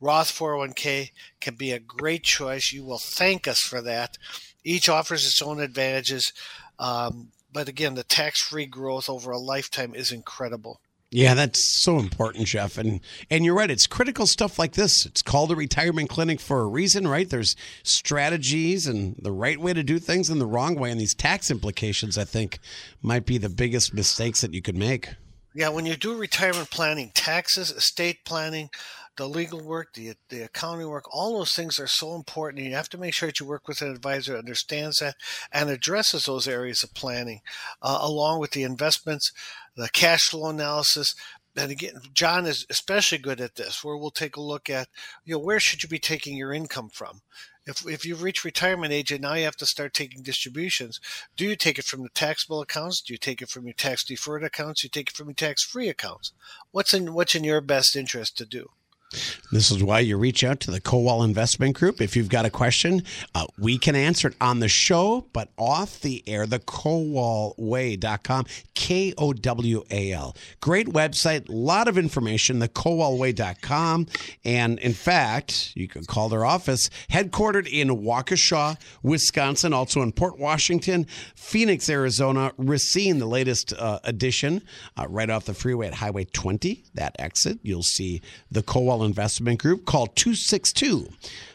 [0.00, 2.72] Roth 401k can be a great choice.
[2.72, 4.16] You will thank us for that.
[4.64, 6.32] Each offers its own advantages.
[6.78, 10.80] Um, but again, the tax free growth over a lifetime is incredible.
[11.12, 12.78] Yeah, that's so important, Jeff.
[12.78, 15.04] And and you're right, it's critical stuff like this.
[15.04, 17.28] It's called a retirement clinic for a reason, right?
[17.28, 20.92] There's strategies and the right way to do things and the wrong way.
[20.92, 22.60] And these tax implications, I think,
[23.02, 25.08] might be the biggest mistakes that you could make.
[25.52, 28.70] Yeah, when you do retirement planning, taxes, estate planning,
[29.16, 32.64] the legal work, the the accounting work, all those things are so important.
[32.64, 35.16] You have to make sure that you work with an advisor that understands that
[35.52, 37.40] and addresses those areas of planning,
[37.82, 39.32] uh, along with the investments,
[39.76, 41.14] the cash flow analysis.
[41.56, 44.88] And again, John is especially good at this, where we'll take a look at,
[45.24, 47.22] you know, where should you be taking your income from?
[47.66, 50.98] If, if you've reached retirement age and now you have to start taking distributions,
[51.36, 53.02] do you take it from the taxable accounts?
[53.02, 54.80] Do you take it from your tax deferred accounts?
[54.80, 56.32] Do you take it from your tax free accounts?
[56.70, 58.70] What's in what's in your best interest to do?
[59.50, 62.00] This is why you reach out to the Kowal Investment Group.
[62.00, 63.02] If you've got a question,
[63.34, 69.12] uh, we can answer it on the show, but off the air, the kowalway.com, K
[69.18, 70.36] O W A L.
[70.60, 74.06] Great website, a lot of information, the kowalway.com.
[74.44, 80.38] And in fact, you can call their office, headquartered in Waukesha, Wisconsin, also in Port
[80.38, 84.62] Washington, Phoenix, Arizona, Racine, the latest uh, edition,
[84.96, 87.58] uh, right off the freeway at Highway 20, that exit.
[87.62, 88.62] You'll see the
[89.00, 89.84] Kowal Investment Group.
[89.84, 91.08] Call 262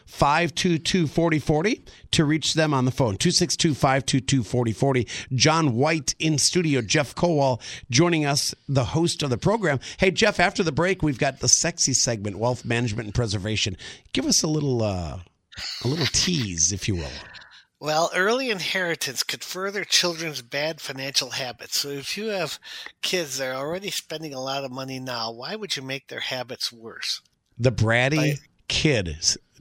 [0.06, 3.16] 522 4040 to reach them on the phone.
[3.16, 5.08] 262 522 4040.
[5.34, 6.80] John White in studio.
[6.80, 9.80] Jeff Kowal joining us, the host of the program.
[9.98, 13.76] Hey, Jeff, after the break, we've got the sexy segment, Wealth Management and Preservation.
[14.12, 15.18] Give us a little, uh,
[15.84, 17.10] a little tease, if you will.
[17.78, 21.80] Well, early inheritance could further children's bad financial habits.
[21.80, 22.58] So if you have
[23.02, 26.20] kids that are already spending a lot of money now, why would you make their
[26.20, 27.20] habits worse?
[27.58, 29.16] The bratty kid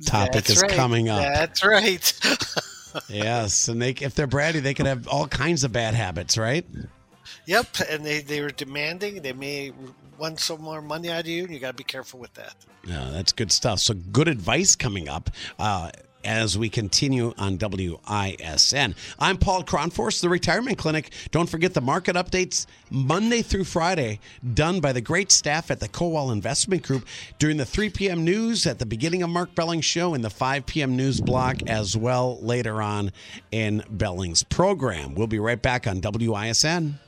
[0.05, 0.71] topic is right.
[0.71, 1.21] coming up.
[1.21, 2.13] That's right.
[3.09, 6.65] yes, and they if they're bratty, they can have all kinds of bad habits, right?
[7.45, 9.21] Yep, and they they were demanding.
[9.21, 9.71] They may
[10.17, 12.55] want some more money out of you, and you got to be careful with that.
[12.85, 13.79] Yeah, that's good stuff.
[13.79, 15.29] So good advice coming up.
[15.57, 15.91] Uh,
[16.25, 18.95] as we continue on WISN.
[19.19, 21.11] I'm Paul Kronforce, the Retirement Clinic.
[21.31, 24.19] Don't forget the market updates Monday through Friday,
[24.53, 27.05] done by the great staff at the Kowal Investment Group
[27.39, 28.23] during the 3 p.m.
[28.25, 30.97] news at the beginning of Mark Belling's show and the 5 p.m.
[30.97, 33.11] news block as well later on
[33.51, 35.15] in Belling's program.
[35.15, 36.99] We'll be right back on WISN.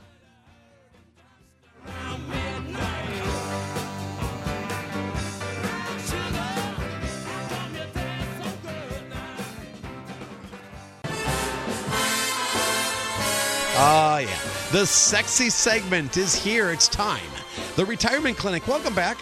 [13.80, 14.40] Ah, yeah.
[14.72, 16.72] The sexy segment is here.
[16.72, 17.30] It's time.
[17.76, 18.66] The Retirement Clinic.
[18.66, 19.18] Welcome back.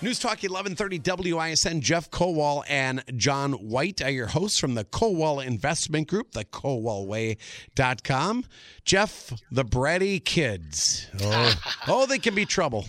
[0.00, 1.80] News Talk 1130 WISN.
[1.80, 8.44] Jeff Kowal and John White are your hosts from the Kowal Investment Group, the kowalway.com.
[8.84, 11.08] Jeff, the bratty kids.
[11.20, 11.54] Oh,
[11.88, 12.86] oh they can be trouble.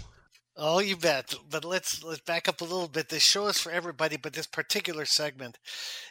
[0.63, 1.33] Oh, you bet.
[1.49, 3.09] But let's let's back up a little bit.
[3.09, 5.57] This show is for everybody, but this particular segment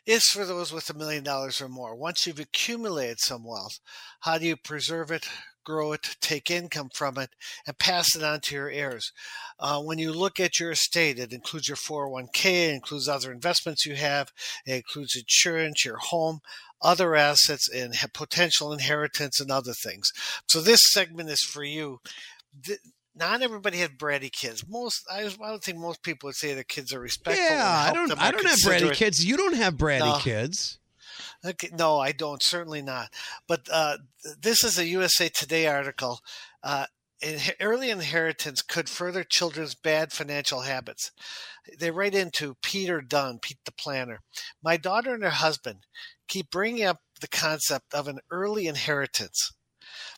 [0.04, 1.94] is for those with a million dollars or more.
[1.94, 3.78] Once you've accumulated some wealth,
[4.22, 5.28] how do you preserve it,
[5.64, 7.30] grow it, take income from it,
[7.64, 9.12] and pass it on to your heirs?
[9.60, 13.86] Uh, when you look at your estate, it includes your 401k, it includes other investments
[13.86, 14.32] you have,
[14.66, 16.40] it includes insurance, your home,
[16.82, 20.10] other assets, and potential inheritance and other things.
[20.48, 22.00] So this segment is for you
[23.14, 24.64] not everybody had bratty kids.
[24.68, 27.44] Most I, I would think most people would say their kids are respectful.
[27.44, 28.12] Yeah, I don't.
[28.20, 29.24] I don't have bratty kids.
[29.24, 30.18] You don't have bratty no.
[30.18, 30.78] kids.
[31.44, 32.42] Okay, no, I don't.
[32.42, 33.08] Certainly not.
[33.48, 33.98] But uh,
[34.40, 36.20] this is a USA Today article.
[36.62, 36.86] Uh,
[37.60, 41.10] early inheritance could further children's bad financial habits.
[41.78, 44.20] They write into Peter Dunn, Pete the planner.
[44.62, 45.86] My daughter and her husband
[46.28, 49.52] keep bringing up the concept of an early inheritance.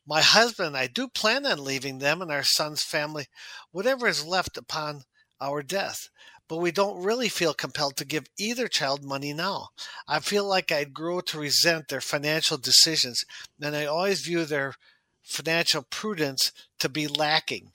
[0.07, 3.27] My husband and I do plan on leaving them and our son's family
[3.71, 5.03] whatever is left upon
[5.41, 6.09] our death.
[6.49, 9.69] But we don't really feel compelled to give either child money now.
[10.07, 13.25] I feel like I'd grow to resent their financial decisions,
[13.61, 14.75] and I always view their
[15.23, 17.71] financial prudence to be lacking.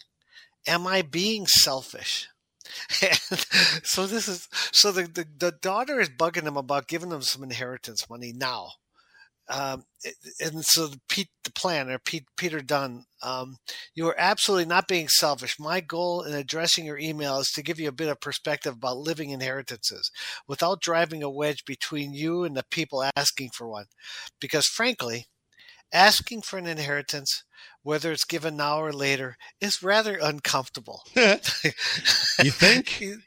[0.67, 2.28] Am I being selfish?
[3.01, 3.17] And
[3.84, 7.43] so this is so the, the, the daughter is bugging him about giving them some
[7.43, 8.73] inheritance money now.
[9.50, 9.84] Um,
[10.41, 13.58] and so the, Pete, the planner, Pete, Peter Dunn, um,
[13.95, 15.58] you are absolutely not being selfish.
[15.60, 18.98] My goal in addressing your email is to give you a bit of perspective about
[18.98, 20.12] living inheritances
[20.48, 23.86] without driving a wedge between you and the people asking for one.
[24.41, 25.28] Because frankly,
[25.93, 27.43] asking for an inheritance,
[27.84, 31.04] whether it's given now or later, is rather uncomfortable.
[31.16, 33.02] you think?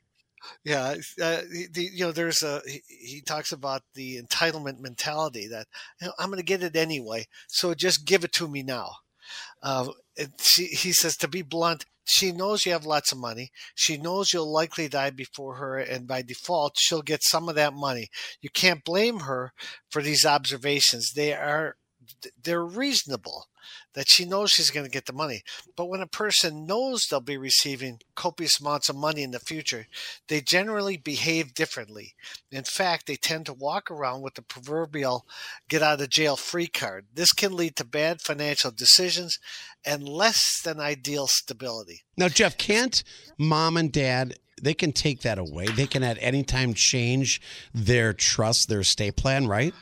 [0.64, 1.40] yeah, uh,
[1.72, 5.66] the, you know, there's a he, he, talks about the entitlement mentality that
[6.00, 8.90] you know, I'm going to get it anyway, so just give it to me now.
[9.62, 9.88] Uh,
[10.38, 13.50] she, he says to be blunt, she knows you have lots of money.
[13.74, 17.72] She knows you'll likely die before her, and by default, she'll get some of that
[17.72, 18.08] money.
[18.42, 19.52] You can't blame her
[19.88, 21.12] for these observations.
[21.14, 21.76] They are
[22.42, 23.46] they're reasonable
[23.94, 25.42] that she knows she's going to get the money.
[25.76, 29.86] But when a person knows they'll be receiving copious amounts of money in the future,
[30.28, 32.14] they generally behave differently.
[32.50, 35.26] In fact, they tend to walk around with the proverbial
[35.68, 37.06] get out of jail free card.
[37.14, 39.38] This can lead to bad financial decisions
[39.84, 42.02] and less than ideal stability.
[42.16, 43.02] Now, Jeff, can't
[43.38, 45.66] mom and dad they can take that away.
[45.66, 47.40] They can at any time change
[47.72, 49.74] their trust, their estate plan, right?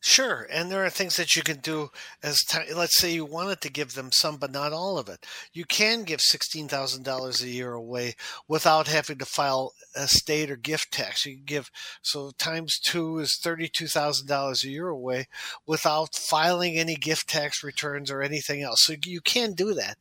[0.00, 1.90] Sure, and there are things that you can do
[2.22, 5.26] as t- let's say you wanted to give them some, but not all of it.
[5.52, 8.14] You can give sixteen thousand dollars a year away
[8.46, 11.26] without having to file estate or gift tax.
[11.26, 11.70] You can give
[12.00, 15.26] so times two is thirty-two thousand dollars a year away
[15.66, 18.84] without filing any gift tax returns or anything else.
[18.84, 19.98] So you can do that,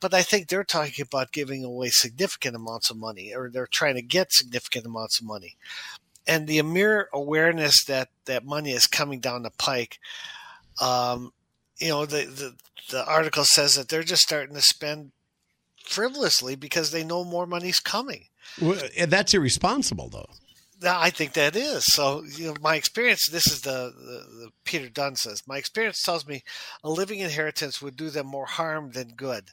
[0.00, 3.94] but I think they're talking about giving away significant amounts of money, or they're trying
[3.94, 5.56] to get significant amounts of money
[6.26, 9.98] and the mere awareness that that money is coming down the pike,
[10.80, 11.32] um,
[11.78, 12.54] you know, the, the
[12.90, 15.12] the article says that they're just starting to spend
[15.84, 18.26] frivolously because they know more money's coming.
[18.60, 20.28] Well, that's irresponsible, though.
[20.84, 21.84] I think that is.
[21.86, 26.02] So, you know, my experience, this is the, the, the, Peter Dunn says, my experience
[26.02, 26.42] tells me
[26.84, 29.50] a living inheritance would do them more harm than good.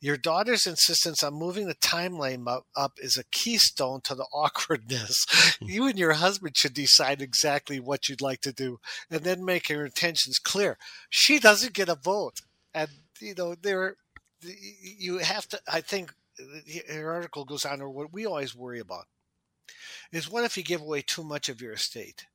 [0.00, 5.16] Your daughter's insistence on moving the timeline up, up is a keystone to the awkwardness.
[5.60, 5.68] Hmm.
[5.68, 8.78] you and your husband should decide exactly what you'd like to do
[9.10, 10.76] and then make your intentions clear.
[11.08, 12.40] She doesn't get a vote.
[12.74, 12.90] And,
[13.20, 13.96] you know, there,
[14.42, 16.12] you have to, I think,
[16.90, 19.06] her article goes on, or what we always worry about
[20.12, 22.26] is what if you give away too much of your estate?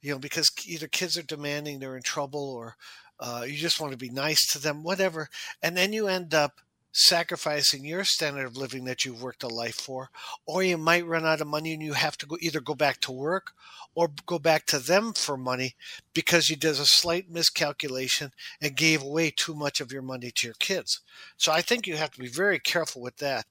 [0.00, 2.76] You know, because either kids are demanding, they're in trouble, or
[3.20, 5.28] uh, you just want to be nice to them, whatever.
[5.62, 6.60] And then you end up
[6.92, 10.10] sacrificing your standard of living that you've worked a life for,
[10.46, 13.00] or you might run out of money and you have to go either go back
[13.00, 13.52] to work
[13.94, 15.74] or go back to them for money
[16.14, 18.30] because you did a slight miscalculation
[18.60, 21.00] and gave away too much of your money to your kids.
[21.36, 23.46] So I think you have to be very careful with that.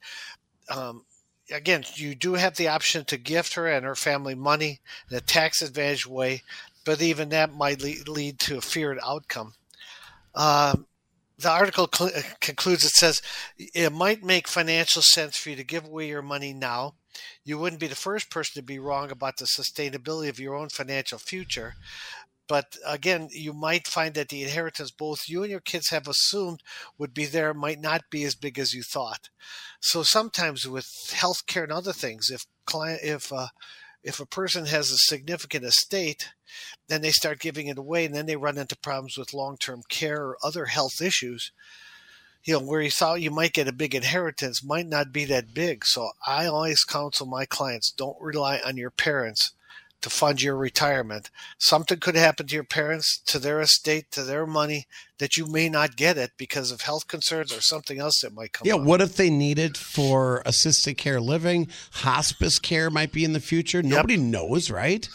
[0.69, 1.05] Um,
[1.52, 4.80] again, you do have the option to gift her and her family money
[5.10, 6.43] in a tax advantage way,
[6.86, 9.54] but even that might lead, to a feared outcome.
[10.34, 10.88] Um,
[11.38, 13.22] the article cl- uh, concludes it says
[13.58, 16.93] it might make financial sense for you to give away your money now.
[17.43, 20.70] You wouldn't be the first person to be wrong about the sustainability of your own
[20.70, 21.76] financial future.
[22.52, 26.62] But again, you might find that the inheritance both you and your kids have assumed
[26.97, 29.30] would be there might not be as big as you thought.
[29.80, 30.84] So sometimes with
[31.14, 33.47] healthcare and other things, if client, if uh,
[34.04, 36.34] if a person has a significant estate,
[36.89, 40.22] then they start giving it away, and then they run into problems with long-term care
[40.22, 41.54] or other health issues.
[42.43, 45.54] You know, where you thought you might get a big inheritance might not be that
[45.54, 45.86] big.
[45.86, 49.54] So I always counsel my clients: don't rely on your parents
[50.02, 51.30] to fund your retirement.
[51.58, 54.88] Something could happen to your parents, to their estate, to their money
[55.20, 58.54] that you may not get it because of health concerns or something else that might
[58.54, 58.82] come yeah, up.
[58.82, 61.68] what if they need it for assisted care living?
[61.91, 63.84] Hospice care might be in the future.
[63.84, 64.24] Nobody yep.
[64.24, 65.08] knows, right?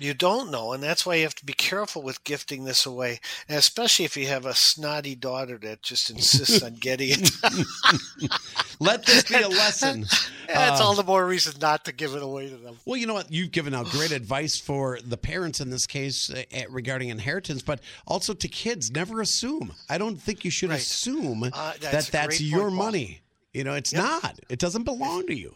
[0.00, 3.20] You don't know, and that's why you have to be careful with gifting this away,
[3.48, 8.30] and especially if you have a snotty daughter that just insists on getting it.
[8.80, 10.06] Let this be a lesson.
[10.48, 12.78] That's uh, all the more reason not to give it away to them.
[12.86, 13.30] Well, you know what?
[13.30, 17.80] You've given out great advice for the parents in this case uh, regarding inheritance, but
[18.06, 18.90] also to kids.
[18.90, 19.74] Never assume.
[19.90, 20.80] I don't think you should right.
[20.80, 23.20] assume uh, that's that that's your money.
[23.52, 24.02] You know, it's yep.
[24.02, 24.40] not.
[24.48, 25.54] It doesn't belong to you.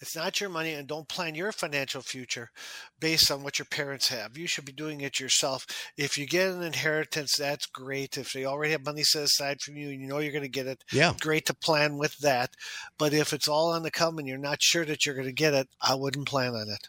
[0.00, 2.50] It's not your money, and don't plan your financial future
[3.00, 4.36] based on what your parents have.
[4.36, 5.66] You should be doing it yourself.
[5.96, 8.18] If you get an inheritance, that's great.
[8.18, 10.48] If they already have money set aside from you and you know you're going to
[10.48, 11.14] get it, Yeah.
[11.20, 12.50] great to plan with that.
[12.98, 15.32] But if it's all on the come and you're not sure that you're going to
[15.32, 16.88] get it, I wouldn't plan on it.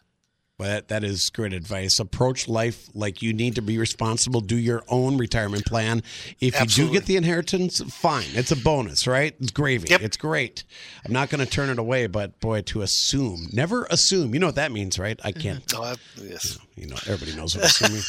[0.60, 1.99] Well, that, that is great advice.
[1.99, 4.41] Approach life like you need to be responsible.
[4.41, 6.01] Do your own retirement plan.
[6.39, 8.26] If you do get the inheritance, fine.
[8.34, 9.36] It's a bonus, right?
[9.39, 9.89] It's gravy.
[9.89, 10.01] Yep.
[10.01, 10.64] It's great.
[11.05, 14.34] I'm not going to turn it away, but boy, to assume, never assume.
[14.34, 15.20] You know what that means, right?
[15.24, 15.70] I can't.
[15.70, 16.58] So I, yes.
[16.76, 18.01] You know, everybody knows what assuming.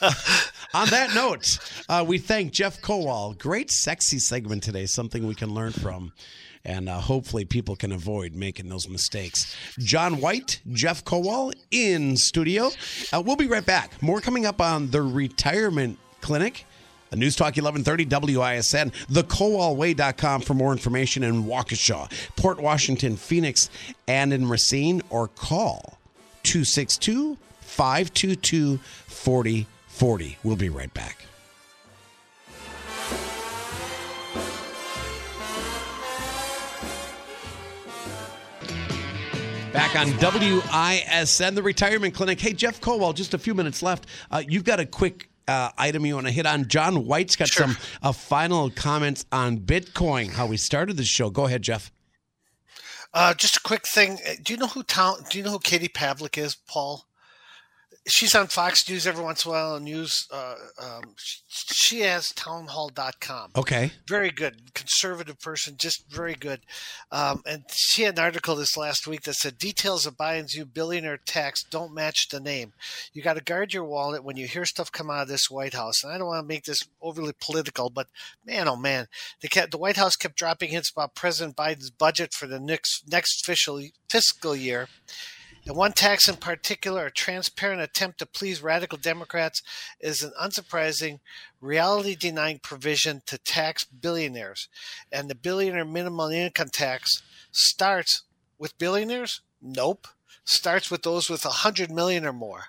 [0.74, 1.58] On that note,
[1.88, 3.36] uh, we thank Jeff Kowal.
[3.38, 4.84] Great, sexy segment today.
[4.84, 6.12] Something we can learn from.
[6.64, 9.56] And uh, hopefully, people can avoid making those mistakes.
[9.78, 12.70] John White, Jeff Kowal in studio.
[13.12, 14.02] Uh, we'll be right back.
[14.02, 16.64] More coming up on the retirement clinic.
[17.16, 18.04] News Talk 1130
[18.36, 23.70] WISN, thekowalway.com for more information in Waukesha, Port Washington, Phoenix,
[24.06, 25.98] and in Racine, or call
[26.42, 30.38] 262 522 4040.
[30.42, 31.24] We'll be right back.
[39.78, 42.40] Back on WISN, the retirement clinic.
[42.40, 44.06] Hey, Jeff Kowal, just a few minutes left.
[44.28, 46.66] Uh, you've got a quick uh, item you want to hit on.
[46.66, 47.68] John White's got Sure.
[47.68, 51.30] some uh, final comments on Bitcoin, how we started the show.
[51.30, 51.92] Go ahead, Jeff.
[53.14, 54.18] Uh, just a quick thing.
[54.28, 55.18] Uh, Do you know who town?
[55.30, 57.06] Do you know who Katie Pavlich is, Paul?
[58.08, 59.74] She's on Fox News every once in a while.
[59.76, 60.26] And news.
[60.32, 63.50] Uh, um, she, she has townhall.com.
[63.56, 63.92] Okay.
[64.06, 66.60] Very good, conservative person, just very good.
[67.12, 70.64] Um, and she had an article this last week that said details of Biden's new
[70.64, 72.72] billionaire tax don't match the name.
[73.12, 75.74] You got to guard your wallet when you hear stuff come out of this White
[75.74, 76.02] House.
[76.02, 78.08] And I don't want to make this overly political, but
[78.44, 79.06] man, oh man,
[79.40, 83.04] they kept, the White House kept dropping hints about President Biden's budget for the next
[83.10, 84.88] next fiscal fiscal year.
[85.68, 89.62] And one tax in particular, a transparent attempt to please radical Democrats,
[90.00, 91.20] is an unsurprising,
[91.60, 94.68] reality denying provision to tax billionaires.
[95.12, 98.22] And the billionaire minimum income tax starts
[98.58, 99.42] with billionaires?
[99.60, 100.08] Nope.
[100.42, 102.68] Starts with those with a hundred million or more.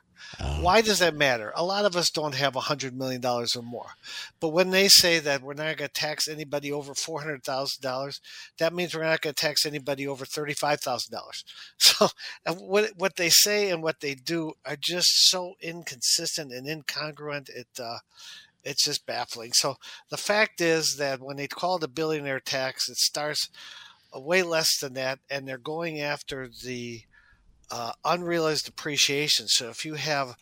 [0.59, 1.51] Why does that matter?
[1.55, 3.91] A lot of us don't have a hundred million dollars or more.
[4.39, 7.82] But when they say that we're not going to tax anybody over four hundred thousand
[7.82, 8.20] dollars,
[8.57, 11.43] that means we're not going to tax anybody over thirty-five thousand dollars.
[11.99, 12.09] So,
[12.45, 17.49] what what they say and what they do are just so inconsistent and incongruent.
[17.49, 17.97] It uh,
[18.63, 19.51] it's just baffling.
[19.53, 19.76] So
[20.09, 23.49] the fact is that when they call it a billionaire tax, it starts
[24.13, 27.01] way less than that, and they're going after the
[27.72, 29.47] uh, unrealized appreciation.
[29.47, 30.36] So if you have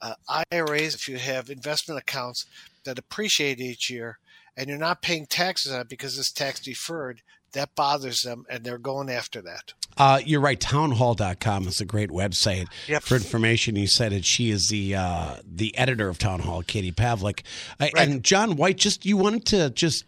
[0.00, 0.14] uh,
[0.52, 2.46] IRAs, if you have investment accounts
[2.84, 4.18] that appreciate each year,
[4.56, 7.22] and you're not paying taxes on it because it's tax deferred,
[7.52, 9.72] that bothers them, and they're going after that.
[9.96, 10.58] Uh, you're right.
[10.60, 13.02] Townhall.com is a great website Yep.
[13.04, 13.76] for information.
[13.76, 14.24] You said it.
[14.24, 17.40] She is the uh, the editor of Town Hall, Katie Pavlich.
[17.80, 18.08] Uh, Right.
[18.08, 20.04] And John White, just you wanted to just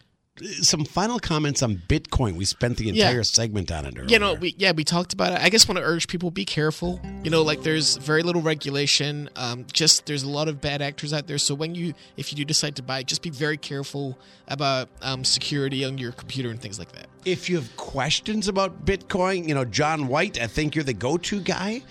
[0.63, 2.35] some final comments on Bitcoin.
[2.37, 3.09] We spent the Yeah.
[3.09, 4.11] entire segment on it earlier.
[4.11, 5.41] You know, we yeah, we talked about it.
[5.41, 7.01] I just want to urge people be careful.
[7.25, 9.31] You know, like there's very little regulation.
[9.37, 11.39] Um, just there's a lot of bad actors out there.
[11.39, 14.19] So when you if you do decide to buy, just be very careful
[14.49, 17.07] about um, security on your computer and things like that.
[17.25, 21.17] If you have questions about Bitcoin, you know, John White, I think you're the go
[21.17, 21.83] to guy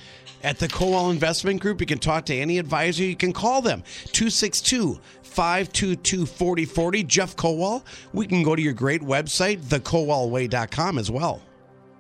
[0.44, 1.82] at the Kowal Investment Group.
[1.82, 3.04] You can talk to any advisor.
[3.04, 3.84] You can call them
[4.14, 5.00] 262
[5.36, 7.04] 522 4040.
[7.04, 7.84] Jeff Kowal.
[8.14, 11.42] We can go to your great website, thekowalway.com as well.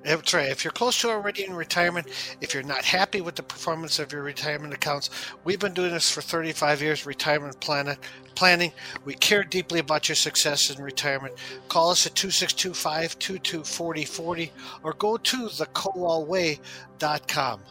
[0.05, 0.51] That's right.
[0.51, 2.07] If you're close to already in retirement,
[2.39, 5.09] if you're not happy with the performance of your retirement accounts,
[5.43, 7.97] we've been doing this for 35 years, retirement plan-
[8.36, 8.71] planning.
[9.03, 11.33] We care deeply about your success in retirement.
[11.69, 17.61] Call us at 262 522 4040 or go to thekowalway.com.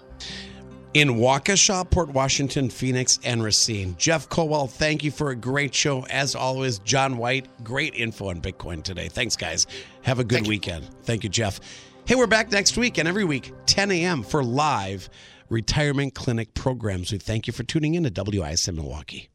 [0.94, 3.96] In Waukesha, Port Washington, Phoenix, and Racine.
[3.98, 6.06] Jeff Kowal, thank you for a great show.
[6.06, 9.08] As always, John White, great info on Bitcoin today.
[9.08, 9.66] Thanks, guys.
[10.02, 10.50] Have a good Thank you.
[10.50, 10.88] weekend.
[11.02, 11.58] Thank you, Jeff.
[12.04, 14.22] Hey, we're back next week and every week, 10 a.m.
[14.22, 15.08] for live
[15.48, 17.10] retirement clinic programs.
[17.10, 19.30] We thank you for tuning in to WISN Milwaukee.